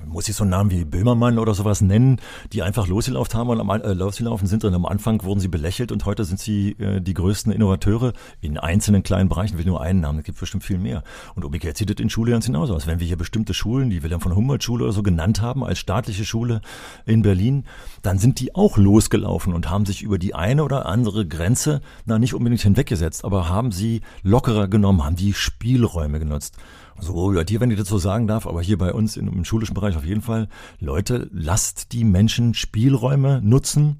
muss 0.05 0.29
ich 0.29 0.35
so 0.35 0.43
einen 0.43 0.51
Namen 0.51 0.71
wie 0.71 0.85
Böhmermann 0.85 1.39
oder 1.39 1.53
sowas 1.53 1.81
nennen, 1.81 2.19
die 2.53 2.61
einfach 2.61 2.87
losgelaufen 2.87 3.33
haben 3.33 3.49
und 3.49 3.59
am, 3.59 3.69
äh, 3.69 3.93
losgelaufen 3.93 4.47
sind 4.47 4.63
und 4.63 4.73
am 4.73 4.85
Anfang 4.85 5.23
wurden 5.23 5.39
sie 5.39 5.47
belächelt 5.47 5.91
und 5.91 6.05
heute 6.05 6.23
sind 6.23 6.39
sie 6.39 6.71
äh, 6.73 7.01
die 7.01 7.13
größten 7.13 7.51
Innovateure 7.51 8.13
in 8.41 8.57
einzelnen 8.57 9.03
kleinen 9.03 9.29
Bereichen. 9.29 9.55
Ich 9.55 9.65
will 9.65 9.71
nur 9.71 9.81
einen 9.81 10.01
Namen, 10.01 10.19
es 10.19 10.25
gibt 10.25 10.39
bestimmt 10.39 10.63
viel 10.63 10.77
mehr. 10.77 11.03
Und 11.35 11.43
umgekehrt 11.43 11.77
sieht 11.77 11.89
es 11.89 12.01
in 12.01 12.09
Schule 12.09 12.31
ganz 12.31 12.45
genauso 12.45 12.75
aus. 12.75 12.87
Wenn 12.87 12.99
wir 12.99 13.07
hier 13.07 13.17
bestimmte 13.17 13.53
Schulen, 13.53 13.89
die 13.89 14.03
wir 14.03 14.09
dann 14.09 14.19
von 14.19 14.35
Humboldt-Schule 14.35 14.83
oder 14.83 14.93
so 14.93 15.03
genannt 15.03 15.41
haben, 15.41 15.63
als 15.63 15.79
staatliche 15.79 16.25
Schule 16.25 16.61
in 17.05 17.21
Berlin, 17.21 17.65
dann 18.03 18.19
sind 18.19 18.39
die 18.39 18.55
auch 18.55 18.77
losgelaufen 18.77 19.53
und 19.53 19.69
haben 19.69 19.85
sich 19.85 20.03
über 20.03 20.17
die 20.17 20.35
eine 20.35 20.63
oder 20.63 20.85
andere 20.85 21.25
Grenze, 21.25 21.81
na 22.05 22.19
nicht 22.19 22.33
unbedingt 22.33 22.61
hinweggesetzt, 22.61 23.25
aber 23.25 23.49
haben 23.49 23.71
sie 23.71 24.01
lockerer 24.23 24.67
genommen, 24.67 25.03
haben 25.03 25.15
die 25.15 25.33
Spielräume 25.33 26.19
genutzt. 26.19 26.57
So, 26.99 27.33
ja, 27.33 27.43
dir, 27.43 27.59
wenn 27.59 27.71
ich 27.71 27.77
das 27.77 27.87
so 27.87 27.97
sagen 27.97 28.27
darf, 28.27 28.47
aber 28.47 28.61
hier 28.61 28.77
bei 28.77 28.93
uns 28.93 29.17
im, 29.17 29.45
schulischen 29.45 29.75
Bereich 29.75 29.95
auf 29.95 30.05
jeden 30.05 30.21
Fall. 30.21 30.47
Leute, 30.79 31.29
lasst 31.31 31.91
die 31.91 32.03
Menschen 32.03 32.53
Spielräume 32.53 33.41
nutzen, 33.43 33.99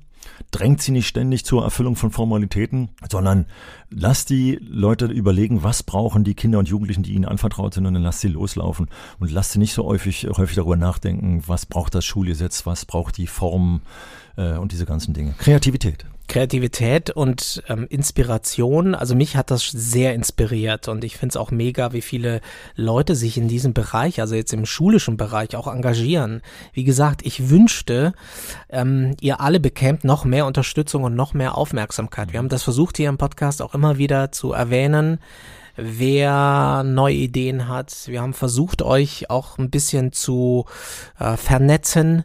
drängt 0.51 0.81
sie 0.81 0.91
nicht 0.91 1.07
ständig 1.07 1.45
zur 1.45 1.63
Erfüllung 1.63 1.95
von 1.95 2.11
Formalitäten, 2.11 2.89
sondern 3.09 3.45
lasst 3.89 4.29
die 4.29 4.59
Leute 4.61 5.05
überlegen, 5.05 5.63
was 5.63 5.83
brauchen 5.83 6.23
die 6.23 6.35
Kinder 6.35 6.59
und 6.59 6.67
Jugendlichen, 6.67 7.03
die 7.03 7.13
ihnen 7.13 7.25
anvertraut 7.25 7.73
sind, 7.73 7.85
und 7.85 7.93
dann 7.93 8.03
lasst 8.03 8.21
sie 8.21 8.27
loslaufen 8.27 8.87
und 9.19 9.31
lasst 9.31 9.51
sie 9.51 9.59
nicht 9.59 9.73
so 9.73 9.85
häufig, 9.85 10.27
häufig 10.35 10.55
darüber 10.55 10.75
nachdenken, 10.75 11.43
was 11.47 11.65
braucht 11.65 11.95
das 11.95 12.05
Schulgesetz, 12.05 12.65
was 12.65 12.85
braucht 12.85 13.17
die 13.17 13.27
Form 13.27 13.81
äh, 14.37 14.57
und 14.57 14.71
diese 14.71 14.85
ganzen 14.85 15.13
Dinge. 15.13 15.35
Kreativität. 15.37 16.05
Kreativität 16.27 17.09
und 17.09 17.63
ähm, 17.67 17.87
Inspiration. 17.89 18.95
Also 18.95 19.15
mich 19.15 19.35
hat 19.35 19.51
das 19.51 19.67
sehr 19.67 20.13
inspiriert 20.13 20.87
und 20.87 21.03
ich 21.03 21.17
finde 21.17 21.33
es 21.33 21.37
auch 21.37 21.51
mega, 21.51 21.93
wie 21.93 22.01
viele 22.01 22.41
Leute 22.75 23.15
sich 23.15 23.37
in 23.37 23.47
diesem 23.47 23.73
Bereich, 23.73 24.21
also 24.21 24.35
jetzt 24.35 24.53
im 24.53 24.65
schulischen 24.65 25.17
Bereich, 25.17 25.55
auch 25.55 25.67
engagieren. 25.67 26.41
Wie 26.73 26.83
gesagt, 26.83 27.25
ich 27.25 27.49
wünschte, 27.49 28.13
ähm, 28.69 29.15
ihr 29.21 29.39
alle 29.41 29.59
bekämt 29.59 30.03
noch 30.03 30.25
mehr 30.25 30.45
Unterstützung 30.45 31.03
und 31.03 31.15
noch 31.15 31.33
mehr 31.33 31.57
Aufmerksamkeit. 31.57 32.33
Wir 32.33 32.39
haben 32.39 32.49
das 32.49 32.63
versucht 32.63 32.97
hier 32.97 33.09
im 33.09 33.17
Podcast 33.17 33.61
auch 33.61 33.73
immer 33.73 33.97
wieder 33.97 34.31
zu 34.31 34.51
erwähnen 34.51 35.19
wer 35.77 36.83
neue 36.83 37.13
Ideen 37.13 37.67
hat. 37.67 38.07
Wir 38.07 38.21
haben 38.21 38.33
versucht, 38.33 38.81
euch 38.81 39.29
auch 39.29 39.59
ein 39.59 39.69
bisschen 39.69 40.11
zu 40.11 40.65
äh, 41.19 41.37
vernetzen 41.37 42.23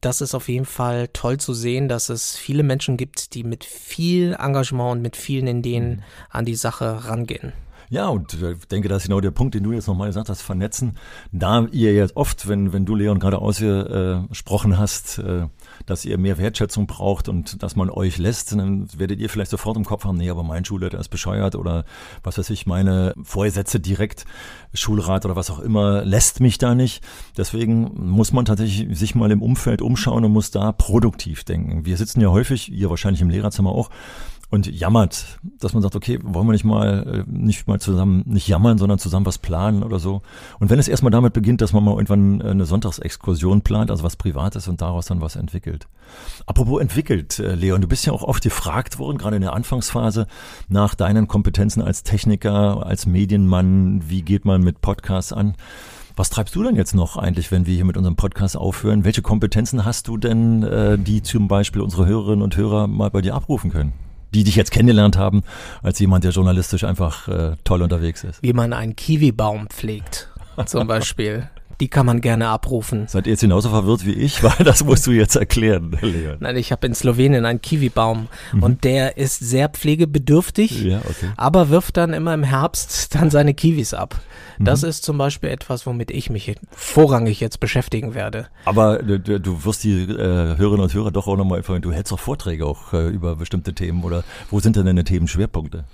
das 0.00 0.20
ist 0.20 0.34
auf 0.34 0.48
jeden 0.48 0.66
Fall 0.66 1.08
toll 1.12 1.38
zu 1.38 1.54
sehen, 1.54 1.88
dass 1.88 2.08
es 2.08 2.36
viele 2.36 2.62
Menschen 2.62 2.96
gibt, 2.96 3.34
die 3.34 3.44
mit 3.44 3.64
viel 3.64 4.36
Engagement 4.38 4.92
und 4.92 5.02
mit 5.02 5.16
vielen 5.16 5.46
Ideen 5.46 5.88
mhm. 5.88 6.02
an 6.30 6.44
die 6.44 6.54
Sache 6.54 7.06
rangehen. 7.08 7.52
Ja, 7.88 8.08
und 8.08 8.34
ich 8.34 8.66
denke, 8.66 8.88
das 8.88 9.02
ist 9.02 9.08
genau 9.08 9.20
der 9.20 9.30
Punkt, 9.30 9.54
den 9.54 9.62
du 9.62 9.72
jetzt 9.72 9.86
nochmal 9.86 10.08
gesagt 10.08 10.28
hast, 10.28 10.42
vernetzen. 10.42 10.98
Da 11.30 11.66
ihr 11.70 11.94
jetzt 11.94 12.16
oft, 12.16 12.48
wenn, 12.48 12.72
wenn 12.72 12.84
du 12.84 12.96
Leon 12.96 13.20
gerade 13.20 13.38
ausgesprochen 13.38 14.72
äh, 14.72 14.76
hast, 14.76 15.18
äh, 15.18 15.46
dass 15.86 16.04
ihr 16.04 16.18
mehr 16.18 16.38
Wertschätzung 16.38 16.86
braucht 16.86 17.28
und 17.28 17.62
dass 17.62 17.76
man 17.76 17.90
euch 17.90 18.18
lässt, 18.18 18.52
dann 18.52 18.88
werdet 18.98 19.20
ihr 19.20 19.30
vielleicht 19.30 19.50
sofort 19.50 19.76
im 19.76 19.84
Kopf 19.84 20.04
haben, 20.04 20.18
nee, 20.18 20.30
aber 20.30 20.42
mein 20.42 20.64
Schulleiter 20.64 20.98
ist 20.98 21.08
bescheuert 21.08 21.54
oder 21.54 21.84
was 22.22 22.38
weiß 22.38 22.50
ich, 22.50 22.66
meine 22.66 23.14
Vorsätze 23.22 23.80
direkt, 23.80 24.24
Schulrat 24.74 25.24
oder 25.24 25.36
was 25.36 25.50
auch 25.50 25.60
immer, 25.60 26.04
lässt 26.04 26.40
mich 26.40 26.58
da 26.58 26.74
nicht. 26.74 27.02
Deswegen 27.36 27.92
muss 28.10 28.32
man 28.32 28.44
tatsächlich 28.44 28.98
sich 28.98 29.14
mal 29.14 29.30
im 29.30 29.42
Umfeld 29.42 29.80
umschauen 29.80 30.24
und 30.24 30.32
muss 30.32 30.50
da 30.50 30.72
produktiv 30.72 31.44
denken. 31.44 31.86
Wir 31.86 31.96
sitzen 31.96 32.20
ja 32.20 32.28
häufig, 32.28 32.70
ihr 32.70 32.90
wahrscheinlich 32.90 33.22
im 33.22 33.30
Lehrerzimmer 33.30 33.70
auch, 33.70 33.90
und 34.48 34.66
jammert, 34.66 35.38
dass 35.58 35.72
man 35.72 35.82
sagt, 35.82 35.96
okay, 35.96 36.18
wollen 36.22 36.46
wir 36.46 36.52
nicht 36.52 36.64
mal 36.64 37.24
äh, 37.26 37.30
nicht 37.30 37.66
mal 37.66 37.80
zusammen 37.80 38.22
nicht 38.26 38.46
jammern, 38.46 38.78
sondern 38.78 38.98
zusammen 38.98 39.26
was 39.26 39.38
planen 39.38 39.82
oder 39.82 39.98
so. 39.98 40.22
Und 40.60 40.70
wenn 40.70 40.78
es 40.78 40.88
erstmal 40.88 41.10
damit 41.10 41.32
beginnt, 41.32 41.60
dass 41.60 41.72
man 41.72 41.82
mal 41.82 41.92
irgendwann 41.92 42.40
eine 42.42 42.64
Sonntagsexkursion 42.64 43.62
plant, 43.62 43.90
also 43.90 44.04
was 44.04 44.16
Privates 44.16 44.68
und 44.68 44.80
daraus 44.80 45.06
dann 45.06 45.20
was 45.20 45.36
entwickelt. 45.36 45.88
Apropos 46.46 46.80
entwickelt, 46.80 47.38
äh, 47.38 47.54
Leon, 47.54 47.80
du 47.80 47.88
bist 47.88 48.06
ja 48.06 48.12
auch 48.12 48.22
oft 48.22 48.42
gefragt 48.42 48.98
worden, 48.98 49.18
gerade 49.18 49.36
in 49.36 49.42
der 49.42 49.52
Anfangsphase, 49.52 50.26
nach 50.68 50.94
deinen 50.94 51.26
Kompetenzen 51.26 51.82
als 51.82 52.04
Techniker, 52.04 52.86
als 52.86 53.06
Medienmann, 53.06 54.08
wie 54.08 54.22
geht 54.22 54.44
man 54.44 54.62
mit 54.62 54.80
Podcasts 54.80 55.32
an? 55.32 55.54
Was 56.14 56.30
treibst 56.30 56.54
du 56.54 56.62
denn 56.62 56.76
jetzt 56.76 56.94
noch 56.94 57.18
eigentlich, 57.18 57.50
wenn 57.50 57.66
wir 57.66 57.74
hier 57.74 57.84
mit 57.84 57.98
unserem 57.98 58.16
Podcast 58.16 58.56
aufhören? 58.56 59.04
Welche 59.04 59.20
Kompetenzen 59.20 59.84
hast 59.84 60.08
du 60.08 60.16
denn, 60.16 60.62
äh, 60.62 60.98
die 60.98 61.22
zum 61.22 61.46
Beispiel 61.46 61.82
unsere 61.82 62.06
Hörerinnen 62.06 62.42
und 62.42 62.56
Hörer 62.56 62.86
mal 62.86 63.10
bei 63.10 63.20
dir 63.20 63.34
abrufen 63.34 63.70
können? 63.70 63.92
Die 64.36 64.44
dich 64.44 64.54
jetzt 64.54 64.70
kennengelernt 64.70 65.16
haben, 65.16 65.44
als 65.82 65.98
jemand, 65.98 66.22
der 66.22 66.30
journalistisch 66.30 66.84
einfach 66.84 67.26
äh, 67.26 67.56
toll 67.64 67.80
unterwegs 67.80 68.22
ist. 68.22 68.42
Wie 68.42 68.52
man 68.52 68.74
einen 68.74 68.94
Kiwibaum 68.94 69.66
pflegt, 69.70 70.28
zum 70.66 70.86
Beispiel. 70.86 71.48
Die 71.80 71.88
kann 71.88 72.06
man 72.06 72.20
gerne 72.20 72.48
abrufen. 72.48 73.06
Seid 73.08 73.26
ihr 73.26 73.32
jetzt 73.32 73.40
genauso 73.40 73.68
verwirrt 73.70 74.06
wie 74.06 74.12
ich? 74.12 74.42
Weil 74.42 74.64
das 74.64 74.84
musst 74.84 75.06
du 75.06 75.12
jetzt 75.12 75.36
erklären, 75.36 75.96
Leon. 76.00 76.36
Nein, 76.40 76.56
ich 76.56 76.72
habe 76.72 76.86
in 76.86 76.94
Slowenien 76.94 77.44
einen 77.44 77.60
Kiwibaum 77.60 78.28
mhm. 78.52 78.62
und 78.62 78.84
der 78.84 79.16
ist 79.16 79.40
sehr 79.40 79.68
pflegebedürftig, 79.68 80.82
ja, 80.82 80.98
okay. 80.98 81.30
aber 81.36 81.68
wirft 81.68 81.96
dann 81.96 82.12
immer 82.12 82.34
im 82.34 82.42
Herbst 82.42 83.14
dann 83.14 83.30
seine 83.30 83.54
Kiwis 83.54 83.94
ab. 83.94 84.20
Das 84.58 84.82
mhm. 84.82 84.88
ist 84.88 85.04
zum 85.04 85.18
Beispiel 85.18 85.50
etwas, 85.50 85.86
womit 85.86 86.10
ich 86.10 86.30
mich 86.30 86.54
vorrangig 86.70 87.40
jetzt 87.40 87.60
beschäftigen 87.60 88.14
werde. 88.14 88.46
Aber 88.64 89.02
du, 89.02 89.18
du 89.18 89.64
wirst 89.64 89.84
die 89.84 90.02
äh, 90.02 90.56
Hörerinnen 90.56 90.84
und 90.84 90.94
Hörer 90.94 91.10
doch 91.10 91.26
auch 91.26 91.36
nochmal 91.36 91.58
informieren. 91.58 91.82
Du 91.82 91.92
hältst 91.92 92.12
auch 92.12 92.18
Vorträge 92.18 92.64
auch 92.66 92.92
äh, 92.92 93.08
über 93.08 93.36
bestimmte 93.36 93.74
Themen 93.74 94.02
oder 94.04 94.24
wo 94.50 94.60
sind 94.60 94.76
denn 94.76 94.86
deine 94.86 95.04
Themenschwerpunkte? 95.04 95.84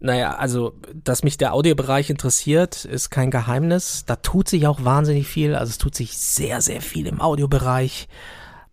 Naja, 0.00 0.34
also, 0.36 0.74
dass 0.92 1.22
mich 1.22 1.38
der 1.38 1.54
Audiobereich 1.54 2.10
interessiert, 2.10 2.84
ist 2.84 3.10
kein 3.10 3.30
Geheimnis. 3.30 4.04
Da 4.06 4.16
tut 4.16 4.48
sich 4.48 4.66
auch 4.66 4.84
wahnsinnig 4.84 5.26
viel. 5.26 5.54
Also 5.54 5.70
es 5.70 5.78
tut 5.78 5.94
sich 5.94 6.18
sehr, 6.18 6.60
sehr 6.60 6.82
viel 6.82 7.06
im 7.06 7.20
Audiobereich. 7.20 8.08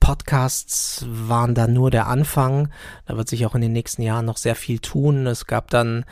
Podcasts 0.01 1.05
waren 1.07 1.53
da 1.53 1.67
nur 1.67 1.91
der 1.91 2.07
Anfang. 2.07 2.69
Da 3.05 3.15
wird 3.15 3.29
sich 3.29 3.45
auch 3.45 3.55
in 3.55 3.61
den 3.61 3.71
nächsten 3.71 4.01
Jahren 4.01 4.25
noch 4.25 4.35
sehr 4.35 4.55
viel 4.55 4.79
tun. 4.79 5.27
Es 5.27 5.45
gab 5.45 5.69
dann 5.69 6.05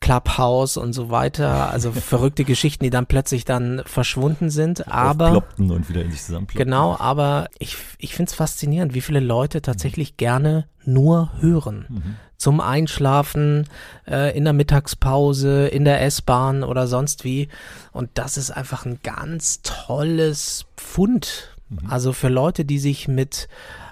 Clubhouse 0.00 0.78
und 0.78 0.94
so 0.94 1.10
weiter. 1.10 1.70
Also 1.70 1.92
verrückte 1.92 2.42
Geschichten, 2.44 2.82
die 2.82 2.90
dann 2.90 3.06
plötzlich 3.06 3.44
dann 3.44 3.82
verschwunden 3.84 4.50
sind. 4.50 4.88
Aber 4.88 5.44
und 5.58 5.88
wieder 5.88 6.02
in 6.02 6.10
sich 6.10 6.22
zusammenploppten. 6.22 6.64
Genau, 6.64 6.96
aber 6.98 7.48
ich, 7.58 7.76
ich 7.98 8.14
finde 8.14 8.30
es 8.30 8.34
faszinierend, 8.34 8.94
wie 8.94 9.02
viele 9.02 9.20
Leute 9.20 9.62
tatsächlich 9.62 10.16
gerne 10.16 10.66
nur 10.84 11.30
hören. 11.40 11.86
Mhm 11.88 12.16
zum 12.44 12.60
Einschlafen, 12.60 13.66
äh, 14.06 14.36
in 14.36 14.44
der 14.44 14.52
Mittagspause, 14.52 15.66
in 15.66 15.86
der 15.86 16.02
S-Bahn 16.02 16.62
oder 16.62 16.86
sonst 16.86 17.24
wie. 17.24 17.48
Und 17.90 18.10
das 18.14 18.36
ist 18.36 18.50
einfach 18.50 18.84
ein 18.84 18.98
ganz 19.02 19.62
tolles 19.62 20.66
Pfund. 20.76 21.56
Mhm. 21.70 21.78
Also 21.88 22.12
für 22.12 22.28
Leute, 22.28 22.66
die 22.66 22.78
sich 22.78 23.08
mit 23.08 23.48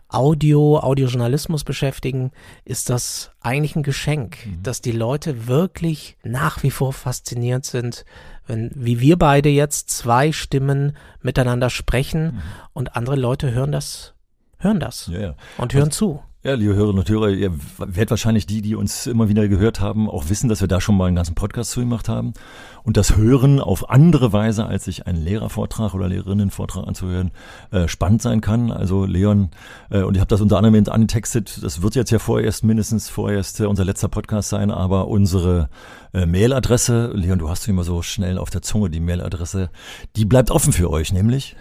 Audio, 0.09 0.81
Audiojournalismus 0.81 1.65
beschäftigen, 1.65 2.31
ist 2.67 2.91
das 2.91 3.31
eigentlich 3.41 3.75
ein 3.75 3.83
Geschenk, 3.83 4.37
mhm. 4.45 4.63
dass 4.63 4.83
die 4.83 4.93
Leute 4.93 5.47
wirklich 5.47 6.19
nach 6.23 6.63
wie 6.63 6.71
vor 6.71 6.93
fasziniert 6.93 7.65
sind, 7.65 8.05
wenn, 8.47 8.71
wie 8.75 9.01
wir 9.01 9.17
beide 9.17 9.49
jetzt 9.49 9.89
zwei 9.89 10.31
Stimmen 10.31 10.95
miteinander 11.23 11.71
sprechen 11.71 12.23
mhm. 12.23 12.43
und 12.75 12.97
andere 12.97 13.17
Leute 13.17 13.51
hören 13.53 13.73
das, 13.73 14.13
hören 14.59 14.79
das 14.79 15.07
ja, 15.07 15.21
ja. 15.21 15.35
und 15.57 15.73
hören 15.73 15.85
also, 15.85 16.19
zu. 16.19 16.23
Ja, 16.45 16.55
liebe 16.55 16.75
Hörerinnen 16.75 16.99
und 16.99 17.09
Hörer, 17.09 17.29
ihr 17.29 17.53
werdet 17.79 18.11
wahrscheinlich 18.11 18.47
die, 18.47 18.63
die 18.63 18.75
uns 18.75 19.07
immer 19.07 19.29
wieder 19.29 19.47
gehört 19.47 19.79
haben, 19.79 20.11
auch 20.11 20.29
wissen, 20.29 20.49
dass 20.49 20.61
wir 20.61 20.67
da 20.67 20.81
schon 20.81 20.97
mal 20.97 21.07
einen 21.07 21.15
ganzen 21.15 21.37
Podcast 21.37 21.71
zu 21.71 21.79
gemacht 21.79 22.09
haben. 22.09 22.33
Und 22.83 22.97
das 22.97 23.17
Hören 23.17 23.61
auf 23.61 23.91
andere 23.91 24.33
Weise, 24.33 24.67
als 24.67 24.87
sich 24.87 25.07
einen 25.07 25.23
Lehrervortrag 25.23 25.95
oder 25.95 26.09
Lehrerinnenvortrag 26.09 26.85
anzuhören, 26.85 27.31
äh, 27.71 27.87
spannend 27.87 28.23
sein 28.23 28.41
kann. 28.41 28.73
Also 28.73 29.05
Leon, 29.05 29.51
äh, 29.89 30.03
und 30.03 30.17
ich 30.17 30.21
habe 30.21 30.27
das 30.27 30.41
unter 30.41 30.57
anderem 30.59 30.85
angetextet, 30.89 31.63
das 31.63 31.81
wird 31.81 31.95
jetzt 31.95 32.11
ja 32.11 32.19
vorerst, 32.19 32.65
mindestens 32.65 33.09
vorerst 33.09 33.61
äh, 33.61 33.67
unser 33.67 33.85
letzter 33.85 34.09
Podcast 34.09 34.49
sein, 34.49 34.73
aber 34.73 35.07
unsere 35.07 35.69
äh, 36.13 36.27
Mailadresse, 36.27 37.13
Leon, 37.15 37.39
du 37.39 37.51
hast 37.51 37.69
immer 37.69 37.85
so 37.85 38.03
schnell 38.03 38.37
auf 38.37 38.51
der 38.51 38.63
Zunge 38.63 38.91
die 38.91 38.99
Mailadresse, 38.99 39.71
die 40.17 40.25
bleibt 40.25 40.51
offen 40.51 40.73
für 40.73 40.91
euch, 40.91 41.13
nämlich 41.13 41.55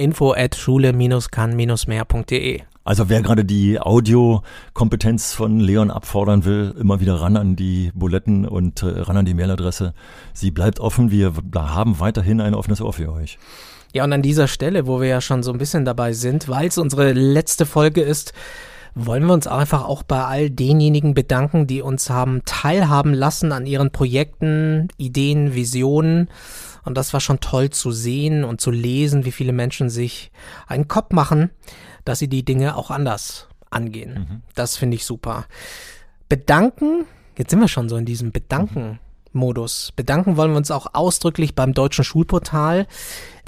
info 0.00 0.32
at 0.32 0.56
schule-kann-mehr.de 0.56 2.62
also 2.82 3.08
wer 3.08 3.22
gerade 3.22 3.44
die 3.44 3.78
Audiokompetenz 3.78 5.32
von 5.32 5.60
Leon 5.60 5.90
abfordern 5.90 6.44
will, 6.44 6.74
immer 6.80 6.98
wieder 6.98 7.20
ran 7.20 7.36
an 7.36 7.54
die 7.54 7.92
Buletten 7.94 8.46
und 8.46 8.82
äh, 8.82 8.86
ran 8.86 9.18
an 9.18 9.24
die 9.24 9.34
Mailadresse. 9.34 9.92
Sie 10.32 10.50
bleibt 10.50 10.80
offen. 10.80 11.10
Wir 11.10 11.32
haben 11.54 12.00
weiterhin 12.00 12.40
ein 12.40 12.54
offenes 12.54 12.80
Ohr 12.80 12.92
für 12.92 13.12
euch. 13.12 13.38
Ja, 13.92 14.04
und 14.04 14.12
an 14.12 14.22
dieser 14.22 14.48
Stelle, 14.48 14.86
wo 14.86 15.00
wir 15.00 15.08
ja 15.08 15.20
schon 15.20 15.42
so 15.42 15.52
ein 15.52 15.58
bisschen 15.58 15.84
dabei 15.84 16.14
sind, 16.14 16.48
weil 16.48 16.68
es 16.68 16.78
unsere 16.78 17.12
letzte 17.12 17.66
Folge 17.66 18.00
ist, 18.00 18.32
wollen 18.94 19.26
wir 19.26 19.34
uns 19.34 19.46
einfach 19.46 19.84
auch 19.84 20.02
bei 20.02 20.24
all 20.24 20.50
denjenigen 20.50 21.14
bedanken, 21.14 21.66
die 21.66 21.82
uns 21.82 22.10
haben 22.10 22.42
teilhaben 22.44 23.14
lassen 23.14 23.52
an 23.52 23.66
ihren 23.66 23.92
Projekten, 23.92 24.88
Ideen, 24.96 25.54
Visionen. 25.54 26.28
Und 26.84 26.96
das 26.96 27.12
war 27.12 27.20
schon 27.20 27.40
toll 27.40 27.70
zu 27.70 27.90
sehen 27.92 28.44
und 28.44 28.60
zu 28.60 28.70
lesen, 28.70 29.24
wie 29.24 29.32
viele 29.32 29.52
Menschen 29.52 29.90
sich 29.90 30.32
einen 30.66 30.88
Kopf 30.88 31.12
machen 31.12 31.50
dass 32.04 32.18
sie 32.18 32.28
die 32.28 32.44
Dinge 32.44 32.76
auch 32.76 32.90
anders 32.90 33.48
angehen. 33.70 34.14
Mhm. 34.14 34.42
Das 34.54 34.76
finde 34.76 34.96
ich 34.96 35.04
super. 35.04 35.46
Bedanken, 36.28 37.06
jetzt 37.36 37.50
sind 37.50 37.60
wir 37.60 37.68
schon 37.68 37.88
so 37.88 37.96
in 37.96 38.04
diesem 38.04 38.32
Bedanken. 38.32 38.98
Modus. 39.32 39.92
Bedanken 39.94 40.36
wollen 40.36 40.50
wir 40.50 40.56
uns 40.56 40.72
auch 40.72 40.88
ausdrücklich 40.92 41.54
beim 41.54 41.72
Deutschen 41.72 42.02
Schulportal, 42.02 42.88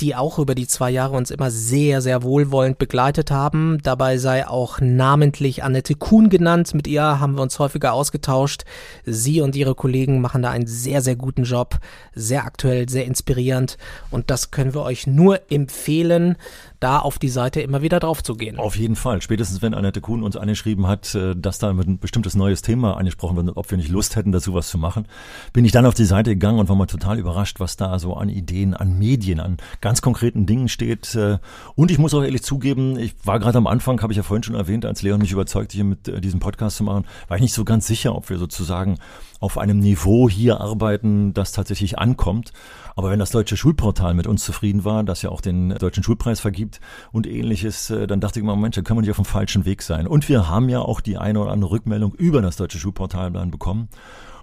die 0.00 0.14
auch 0.14 0.38
über 0.38 0.54
die 0.54 0.66
zwei 0.66 0.90
Jahre 0.90 1.16
uns 1.16 1.30
immer 1.30 1.50
sehr, 1.50 2.00
sehr 2.00 2.22
wohlwollend 2.22 2.78
begleitet 2.78 3.30
haben. 3.30 3.78
Dabei 3.82 4.18
sei 4.18 4.46
auch 4.46 4.80
namentlich 4.80 5.64
Annette 5.64 5.94
Kuhn 5.94 6.28
genannt. 6.28 6.74
Mit 6.74 6.86
ihr 6.86 7.20
haben 7.20 7.36
wir 7.36 7.42
uns 7.42 7.58
häufiger 7.58 7.92
ausgetauscht. 7.92 8.64
Sie 9.04 9.40
und 9.40 9.56
ihre 9.56 9.74
Kollegen 9.74 10.20
machen 10.20 10.42
da 10.42 10.50
einen 10.50 10.66
sehr, 10.66 11.02
sehr 11.02 11.16
guten 11.16 11.44
Job. 11.44 11.78
Sehr 12.14 12.44
aktuell, 12.44 12.88
sehr 12.88 13.06
inspirierend. 13.06 13.78
Und 14.10 14.30
das 14.30 14.50
können 14.50 14.74
wir 14.74 14.82
euch 14.82 15.06
nur 15.06 15.40
empfehlen 15.50 16.36
da 16.82 16.98
auf 16.98 17.18
die 17.18 17.28
Seite 17.28 17.60
immer 17.60 17.82
wieder 17.82 18.00
drauf 18.00 18.22
zu 18.22 18.34
gehen. 18.34 18.58
Auf 18.58 18.76
jeden 18.76 18.96
Fall. 18.96 19.22
Spätestens 19.22 19.62
wenn 19.62 19.72
Annette 19.72 20.00
Kuhn 20.00 20.22
uns 20.22 20.36
angeschrieben 20.36 20.88
hat, 20.88 21.14
äh, 21.14 21.34
dass 21.36 21.58
da 21.58 21.70
ein 21.70 21.98
bestimmtes 21.98 22.34
neues 22.34 22.62
Thema 22.62 22.96
angesprochen 22.96 23.36
wird, 23.36 23.56
ob 23.56 23.70
wir 23.70 23.78
nicht 23.78 23.88
Lust 23.88 24.16
hätten, 24.16 24.32
dazu 24.32 24.54
was 24.54 24.68
zu 24.68 24.78
machen, 24.78 25.06
bin 25.52 25.64
ich 25.64 25.72
dann 25.72 25.86
auf 25.86 25.94
die 25.94 26.04
Seite 26.04 26.30
gegangen 26.30 26.58
und 26.58 26.68
war 26.68 26.76
mal 26.76 26.86
total 26.86 27.18
überrascht, 27.18 27.60
was 27.60 27.76
da 27.76 27.98
so 27.98 28.14
an 28.14 28.28
Ideen, 28.28 28.74
an 28.74 28.98
Medien, 28.98 29.38
an 29.38 29.58
ganz 29.82 30.00
konkreten 30.00 30.46
Dingen 30.46 30.68
steht. 30.68 31.14
Äh, 31.14 31.38
und 31.74 31.90
ich 31.90 31.98
muss 31.98 32.14
auch 32.14 32.22
ehrlich 32.22 32.42
zugeben, 32.42 32.98
ich 32.98 33.14
war 33.24 33.38
gerade 33.38 33.58
am 33.58 33.66
Anfang, 33.66 34.00
habe 34.00 34.14
ich 34.14 34.16
ja 34.16 34.22
vorhin 34.22 34.42
schon 34.42 34.54
erwähnt, 34.54 34.86
als 34.86 35.02
Leon 35.02 35.20
mich 35.20 35.32
überzeugt, 35.32 35.72
hier 35.72 35.84
mit 35.84 36.08
äh, 36.08 36.22
diesem 36.22 36.40
Podcast 36.40 36.78
zu 36.78 36.84
machen, 36.84 37.04
war 37.28 37.36
ich 37.36 37.42
nicht 37.42 37.52
so 37.52 37.64
ganz 37.64 37.86
sicher, 37.86 38.14
ob 38.14 38.30
wir 38.30 38.38
sozusagen 38.38 38.98
auf 39.40 39.58
einem 39.58 39.80
Niveau 39.80 40.30
hier 40.30 40.60
arbeiten, 40.60 41.34
das 41.34 41.52
tatsächlich 41.52 41.98
ankommt. 41.98 42.52
Aber 42.94 43.10
wenn 43.10 43.18
das 43.18 43.30
deutsche 43.30 43.56
Schulportal 43.56 44.14
mit 44.14 44.26
uns 44.26 44.44
zufrieden 44.44 44.84
war, 44.84 45.02
das 45.02 45.22
ja 45.22 45.30
auch 45.30 45.40
den 45.40 45.70
deutschen 45.70 46.04
Schulpreis 46.04 46.40
vergibt 46.40 46.80
und 47.10 47.26
ähnliches, 47.26 47.90
äh, 47.90 48.06
dann 48.06 48.20
dachte 48.20 48.38
ich 48.38 48.46
mir, 48.46 48.56
Mensch, 48.56 48.76
da 48.76 48.82
können 48.82 48.98
wir 48.98 49.02
nicht 49.02 49.10
auf 49.10 49.16
dem 49.16 49.24
falschen 49.24 49.64
Weg 49.64 49.82
sein. 49.82 50.06
Und 50.06 50.28
wir 50.28 50.48
haben 50.48 50.68
ja 50.68 50.80
auch 50.80 51.00
die 51.00 51.18
eine 51.18 51.40
oder 51.40 51.50
andere 51.50 51.72
Rückmeldung 51.72 52.14
über 52.14 52.40
das 52.40 52.56
deutsche 52.56 52.78
Schulportal 52.78 53.32
dann 53.32 53.50
bekommen. 53.50 53.88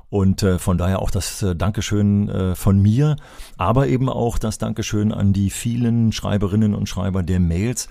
Und 0.10 0.42
äh, 0.42 0.58
von 0.58 0.78
daher 0.78 1.02
auch 1.02 1.12
das 1.12 1.42
äh, 1.44 1.56
Dankeschön 1.56 2.30
äh, 2.30 2.56
von 2.56 2.82
mir, 2.82 3.16
aber 3.58 3.88
eben 3.88 4.10
auch 4.10 4.40
das 4.40 4.58
Dankeschön 4.58 5.12
an 5.12 5.34
die 5.34 5.50
vielen 5.50 6.12
Schreiberinnen 6.12 6.74
und 6.74 6.90
Schreiber 6.90 7.22
der 7.22 7.40
Mails, 7.40 7.90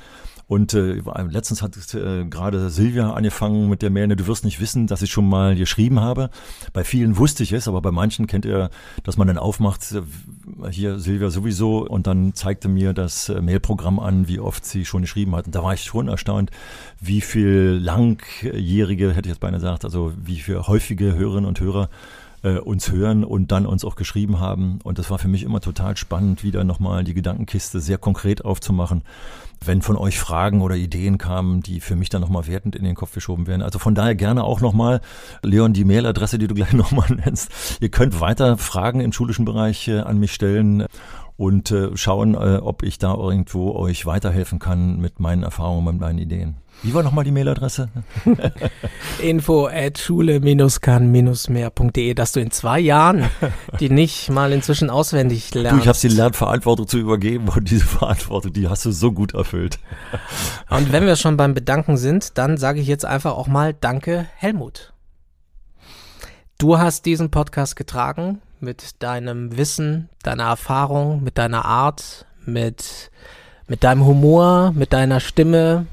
und 0.49 0.73
äh, 0.73 1.03
letztens 1.29 1.61
hat 1.61 1.77
äh, 1.95 2.25
gerade 2.25 2.71
Silvia 2.71 3.13
angefangen 3.13 3.69
mit 3.69 3.83
der 3.83 3.91
Mail, 3.91 4.09
du 4.09 4.27
wirst 4.27 4.47
nicht 4.47 4.61
wissen, 4.61 4.87
dass 4.87 5.03
ich 5.03 5.11
schon 5.11 5.29
mal 5.29 5.55
geschrieben 5.55 6.01
habe. 6.01 6.31
Bei 6.73 6.85
vielen 6.85 7.19
wusste 7.19 7.43
ich 7.43 7.53
es, 7.53 7.69
aber 7.69 7.83
bei 7.83 7.91
manchen 7.91 8.27
kennt 8.27 8.47
ihr, 8.47 8.71
dass 9.03 9.19
man 9.19 9.29
dann 9.29 9.37
aufmacht, 9.37 9.93
äh, 9.93 10.71
hier 10.71 10.99
Silvia 10.99 11.29
sowieso, 11.29 11.87
und 11.87 12.07
dann 12.07 12.33
zeigte 12.33 12.69
mir 12.69 12.95
das 12.95 13.29
äh, 13.29 13.43
Mailprogramm 13.43 14.01
an, 14.01 14.27
wie 14.27 14.41
oft 14.41 14.65
sie 14.65 14.87
schon 14.87 15.03
geschrieben 15.03 15.37
hat. 15.37 15.45
Und 15.45 15.55
da 15.55 15.63
war 15.63 15.75
ich 15.75 15.85
schon 15.85 16.09
erstaunt, 16.09 16.51
wie 16.99 17.21
viel 17.21 17.79
langjährige, 17.83 19.11
hätte 19.11 19.29
ich 19.29 19.35
jetzt 19.35 19.41
beinahe 19.41 19.61
gesagt, 19.61 19.85
also 19.85 20.15
wie 20.17 20.41
viele 20.41 20.67
häufige 20.67 21.15
Hörerinnen 21.15 21.47
und 21.47 21.61
Hörer 21.61 21.91
äh, 22.43 22.59
uns 22.59 22.91
hören 22.91 23.25
und 23.25 23.53
dann 23.53 23.67
uns 23.67 23.85
auch 23.85 23.97
geschrieben 23.97 24.41
haben. 24.41 24.79
Und 24.85 24.99
das 24.99 25.11
war 25.11 25.19
für 25.19 25.29
mich 25.29 25.43
immer 25.43 25.61
total 25.61 25.97
spannend, 25.97 26.43
wieder 26.43 26.65
nochmal 26.65 27.05
die 27.05 27.15
Gedankenkiste 27.15 27.81
sehr 27.81 27.99
konkret 27.99 28.45
aufzumachen 28.45 29.03
wenn 29.65 29.83
von 29.83 29.97
euch 29.97 30.19
Fragen 30.19 30.63
oder 30.63 30.77
Ideen 30.77 31.19
kamen, 31.19 31.63
die 31.63 31.81
für 31.81 31.97
mich 31.97 32.09
dann 32.09 32.21
nochmal 32.21 32.47
wertend 32.47 32.77
in 32.77 32.85
den 32.85 32.95
Kopf 32.95 33.13
geschoben 33.13 33.47
werden. 33.47 33.63
Also 33.63 33.79
von 33.79 33.95
daher 33.95 34.15
gerne 34.15 34.45
auch 34.45 34.61
nochmal, 34.61 35.01
Leon, 35.43 35.73
die 35.73 35.85
Mailadresse, 35.85 36.39
die 36.39 36.47
du 36.47 36.55
gleich 36.59 36.73
nochmal 36.73 37.09
nennst. 37.11 37.51
Ihr 37.81 37.91
könnt 37.91 38.21
weiter 38.21 38.57
Fragen 38.57 39.01
im 39.01 39.13
schulischen 39.13 39.45
Bereich 39.45 39.89
äh, 39.89 40.01
an 40.01 40.19
mich 40.19 40.33
stellen. 40.33 40.87
Und 41.39 41.71
äh, 41.71 41.97
schauen, 41.97 42.35
äh, 42.35 42.59
ob 42.61 42.83
ich 42.83 42.99
da 42.99 43.15
irgendwo 43.15 43.73
euch 43.73 44.05
weiterhelfen 44.05 44.59
kann 44.59 44.99
mit 44.99 45.21
meinen 45.21 45.45
Erfahrungen, 45.45 45.85
mit 45.85 46.01
meinen 46.01 46.19
Ideen. 46.19 46.57
Wie 46.83 46.93
war 46.95 47.05
nochmal 47.05 47.25
die 47.25 47.31
Mailadresse? 47.31 47.89
Info 49.23 49.69
at 49.69 49.99
schule-kann-mehr.de, 49.99 52.15
dass 52.15 52.33
du 52.33 52.41
in 52.41 52.51
zwei 52.51 52.81
Jahren 52.81 53.31
die 53.79 53.89
nicht 53.89 54.31
mal 54.31 54.53
inzwischen 54.53 54.91
auswendig 54.91 55.55
lernst. 55.55 55.79
Du, 55.79 55.83
ich 55.83 55.89
habe 55.89 55.99
die 55.99 56.09
Lernverantwortung 56.09 56.89
zu 56.89 56.99
übergeben 56.99 57.49
und 57.49 57.71
diese 57.71 57.87
Verantwortung, 57.87 58.53
die 58.53 58.69
hast 58.69 58.85
du 58.85 58.91
so 58.91 59.13
gut 59.13 59.35
erfüllt. 59.35 59.79
Und 60.71 60.93
wenn 60.93 61.07
wir 61.07 61.17
schon 61.17 61.37
beim 61.37 61.55
Bedanken 61.55 61.97
sind, 61.97 62.37
dann 62.37 62.59
sage 62.59 62.81
ich 62.81 62.87
jetzt 62.87 63.05
einfach 63.05 63.33
auch 63.33 63.47
mal 63.47 63.75
Danke, 63.75 64.27
Helmut. 64.37 64.93
Du 66.59 66.79
hast 66.79 67.07
diesen 67.07 67.31
Podcast 67.31 67.77
getragen 67.77 68.43
mit 68.61 69.03
deinem 69.03 69.57
Wissen, 69.57 70.09
deiner 70.23 70.45
Erfahrung, 70.45 71.23
mit 71.23 71.39
deiner 71.39 71.65
Art, 71.65 72.27
mit, 72.45 73.11
mit 73.67 73.85
deinem 73.85 74.05
Humor, 74.05 74.73
mit 74.73 74.93
deiner 74.93 75.21
Stimme, 75.21 75.87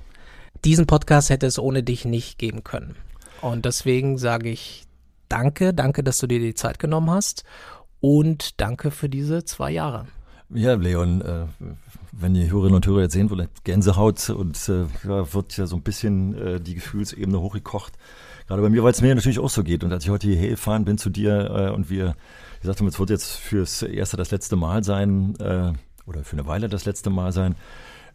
diesen 0.63 0.87
Podcast 0.87 1.29
hätte 1.29 1.45
es 1.45 1.59
ohne 1.59 1.83
dich 1.83 2.05
nicht 2.05 2.39
geben 2.39 2.63
können. 2.63 2.95
Und 3.41 3.65
deswegen 3.65 4.17
sage 4.17 4.49
ich 4.49 4.85
danke, 5.29 5.73
danke, 5.73 6.03
dass 6.03 6.17
du 6.17 6.27
dir 6.27 6.39
die 6.39 6.55
Zeit 6.55 6.79
genommen 6.79 7.11
hast 7.11 7.43
und 7.99 8.59
danke 8.59 8.91
für 8.91 9.09
diese 9.09 9.45
zwei 9.45 9.71
Jahre. 9.71 10.07
Ja, 10.49 10.73
Leon, 10.75 11.21
äh, 11.21 11.45
wenn 12.11 12.33
die 12.33 12.49
Hörerinnen 12.49 12.75
und 12.75 12.87
Hörer 12.87 13.01
jetzt 13.01 13.13
sehen 13.13 13.29
wollen, 13.29 13.49
Gänsehaut 13.63 14.29
und 14.29 14.57
äh, 14.69 14.85
ja, 15.07 15.33
wird 15.33 15.57
ja 15.57 15.65
so 15.65 15.75
ein 15.75 15.81
bisschen 15.81 16.35
äh, 16.35 16.59
die 16.59 16.75
Gefühlsebene 16.75 17.39
hochgekocht. 17.39 17.93
Gerade 18.47 18.61
bei 18.61 18.69
mir, 18.69 18.83
weil 18.83 18.91
es 18.91 19.01
mir 19.01 19.13
natürlich 19.13 19.39
auch 19.39 19.49
so 19.49 19.63
geht. 19.63 19.83
Und 19.83 19.91
als 19.91 20.03
ich 20.03 20.09
heute 20.09 20.27
hierher 20.27 20.49
gefahren 20.49 20.85
bin 20.85 20.97
zu 20.97 21.09
dir 21.09 21.49
äh, 21.49 21.69
und 21.73 21.89
wir 21.89 22.15
gesagt 22.65 22.79
haben, 22.79 22.87
es 22.87 22.99
wird 22.99 23.09
jetzt 23.09 23.33
fürs 23.37 23.81
erste 23.81 24.17
das 24.17 24.31
letzte 24.31 24.55
Mal 24.55 24.83
sein 24.83 25.35
äh, 25.39 25.73
oder 26.05 26.23
für 26.23 26.33
eine 26.33 26.45
Weile 26.45 26.67
das 26.69 26.85
letzte 26.85 27.09
Mal 27.09 27.31
sein, 27.31 27.55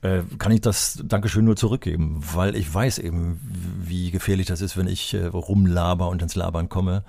äh, 0.02 0.22
kann 0.38 0.52
ich 0.52 0.60
das 0.60 1.02
Dankeschön 1.04 1.44
nur 1.44 1.56
zurückgeben, 1.56 2.20
weil 2.32 2.56
ich 2.56 2.72
weiß 2.72 2.98
eben, 2.98 3.40
wie 3.82 4.10
gefährlich 4.10 4.46
das 4.46 4.60
ist, 4.60 4.76
wenn 4.76 4.86
ich 4.88 5.14
äh, 5.14 5.26
rumlaber 5.26 6.08
und 6.08 6.22
ins 6.22 6.34
Labern 6.34 6.68
komme. 6.68 7.04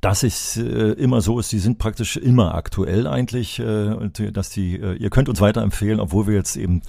dass 0.00 0.22
es 0.22 0.56
äh, 0.56 0.92
immer 0.92 1.20
so 1.20 1.40
ist, 1.40 1.50
die 1.50 1.58
sind 1.58 1.78
praktisch 1.78 2.16
immer 2.16 2.54
aktuell 2.54 3.08
eigentlich, 3.08 3.58
äh, 3.58 3.96
dass 4.32 4.50
die, 4.50 4.76
äh, 4.76 4.94
ihr 4.94 5.10
könnt 5.10 5.28
uns 5.28 5.40
weiterempfehlen, 5.40 5.98
obwohl 5.98 6.28
wir 6.28 6.34
jetzt 6.34 6.56
eben 6.56 6.82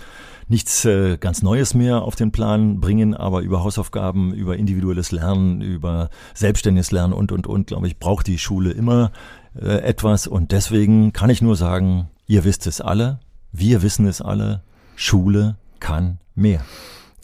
nichts 0.49 0.83
äh, 0.83 1.17
ganz 1.17 1.41
Neues 1.41 1.73
mehr 1.73 2.01
auf 2.01 2.15
den 2.15 2.31
Plan 2.31 2.81
bringen, 2.81 3.13
aber 3.13 3.41
über 3.41 3.63
Hausaufgaben, 3.63 4.33
über 4.33 4.57
individuelles 4.57 5.11
Lernen, 5.11 5.61
über 5.61 6.09
selbstständiges 6.33 6.91
Lernen 6.91 7.13
und, 7.13 7.31
und, 7.31 7.47
und, 7.47 7.67
glaube 7.67 7.87
ich, 7.87 7.97
braucht 7.97 8.27
die 8.27 8.39
Schule 8.39 8.71
immer 8.71 9.11
äh, 9.55 9.77
etwas. 9.81 10.27
Und 10.27 10.51
deswegen 10.51 11.13
kann 11.13 11.29
ich 11.29 11.41
nur 11.41 11.55
sagen, 11.55 12.09
ihr 12.27 12.43
wisst 12.43 12.67
es 12.67 12.81
alle, 12.81 13.19
wir 13.51 13.81
wissen 13.81 14.07
es 14.07 14.21
alle, 14.21 14.61
Schule 14.95 15.55
kann 15.79 16.17
mehr. 16.35 16.61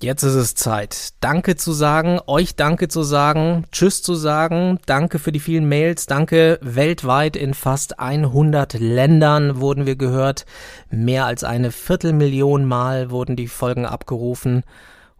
Jetzt 0.01 0.23
ist 0.23 0.35
es 0.35 0.55
Zeit, 0.55 1.13
Danke 1.21 1.55
zu 1.55 1.71
sagen, 1.71 2.19
euch 2.27 2.57
Danke 2.57 2.89
zu 2.89 3.01
sagen, 3.01 3.65
Tschüss 3.71 4.03
zu 4.03 4.13
sagen, 4.13 4.77
Danke 4.85 5.19
für 5.19 5.31
die 5.31 5.39
vielen 5.39 5.69
Mails, 5.69 6.05
Danke 6.05 6.59
weltweit 6.61 7.37
in 7.37 7.53
fast 7.53 7.97
100 7.99 8.73
Ländern 8.73 9.61
wurden 9.61 9.85
wir 9.85 9.95
gehört, 9.95 10.45
mehr 10.89 11.25
als 11.25 11.45
eine 11.45 11.71
Viertelmillion 11.71 12.65
Mal 12.65 13.09
wurden 13.09 13.37
die 13.37 13.47
Folgen 13.47 13.85
abgerufen. 13.85 14.63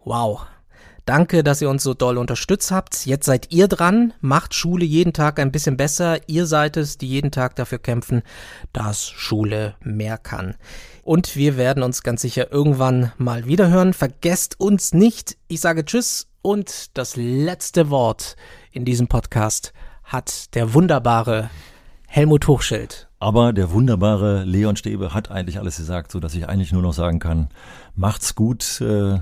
Wow. 0.04 0.46
Danke, 1.06 1.42
dass 1.42 1.62
ihr 1.62 1.70
uns 1.70 1.82
so 1.82 1.94
doll 1.94 2.18
unterstützt 2.18 2.70
habt. 2.70 3.06
Jetzt 3.06 3.24
seid 3.24 3.52
ihr 3.52 3.68
dran, 3.68 4.12
macht 4.20 4.54
Schule 4.54 4.84
jeden 4.84 5.12
Tag 5.14 5.38
ein 5.38 5.52
bisschen 5.52 5.76
besser. 5.76 6.18
Ihr 6.28 6.46
seid 6.46 6.76
es, 6.76 6.98
die 6.98 7.08
jeden 7.08 7.30
Tag 7.30 7.56
dafür 7.56 7.78
kämpfen, 7.78 8.22
dass 8.72 9.08
Schule 9.08 9.76
mehr 9.80 10.18
kann 10.18 10.56
und 11.06 11.36
wir 11.36 11.56
werden 11.56 11.84
uns 11.84 12.02
ganz 12.02 12.20
sicher 12.20 12.52
irgendwann 12.52 13.12
mal 13.16 13.46
wiederhören. 13.46 13.94
Vergesst 13.94 14.58
uns 14.58 14.92
nicht. 14.92 15.38
Ich 15.46 15.60
sage 15.60 15.84
Tschüss 15.84 16.26
und 16.42 16.98
das 16.98 17.14
letzte 17.14 17.90
Wort 17.90 18.34
in 18.72 18.84
diesem 18.84 19.06
Podcast 19.06 19.72
hat 20.02 20.54
der 20.56 20.74
wunderbare 20.74 21.48
Helmut 22.08 22.48
Hochschild. 22.48 23.08
Aber 23.20 23.52
der 23.52 23.70
wunderbare 23.70 24.42
Leon 24.42 24.74
Stäbe 24.74 25.14
hat 25.14 25.30
eigentlich 25.30 25.60
alles 25.60 25.76
gesagt, 25.76 26.10
so 26.10 26.18
dass 26.18 26.34
ich 26.34 26.48
eigentlich 26.48 26.72
nur 26.72 26.82
noch 26.82 26.92
sagen 26.92 27.20
kann, 27.20 27.50
macht's 27.94 28.34
gut, 28.34 28.80
äh, 28.80 29.20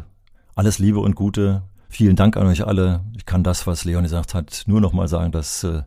alles 0.55 0.79
Liebe 0.79 1.01
und 1.01 1.17
Gute. 1.17 1.63
Vielen 1.95 2.17
Dank 2.17 2.37
an 2.37 2.49
euch 2.49 2.67
alle. 2.67 3.05
Ich 3.17 3.25
kann 3.25 3.45
das, 3.45 3.69
was 3.69 3.85
Leon 3.85 4.03
gesagt 4.03 4.35
hat, 4.35 4.65
nur 4.67 4.81
noch 4.81 4.93
mal 4.93 5.07
sagen, 5.07 5.31
das 5.31 5.63
äh, 5.63 5.83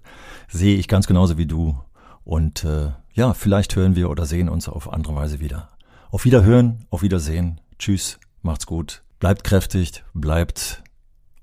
sehe 0.48 0.78
ich 0.78 0.88
ganz 0.88 1.06
genauso 1.06 1.38
wie 1.38 1.48
du. 1.48 1.78
Und 2.24 2.63
äh, 2.63 2.91
ja, 3.12 3.34
vielleicht 3.34 3.76
hören 3.76 3.98
wir 3.98 4.10
oder 4.10 4.26
sehen 4.26 4.48
uns 4.48 4.70
auf 4.70 4.93
andere 4.93 5.15
Weise 5.15 5.41
wieder. 5.41 5.67
Auf 6.10 6.24
Wiederhören, 6.24 6.86
auf 6.91 7.02
Wiedersehen. 7.02 7.60
Tschüss, 7.78 8.20
macht's 8.41 8.65
gut. 8.65 9.04
Bleibt 9.20 9.43
kräftig, 9.43 10.06
bleibt 10.13 10.82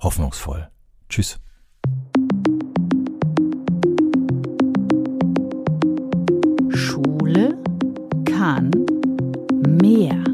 hoffnungsvoll. 0.01 0.71
Tschüss. 1.11 1.39
Schule 6.71 7.59
kann 8.25 8.71
mehr. 9.83 10.34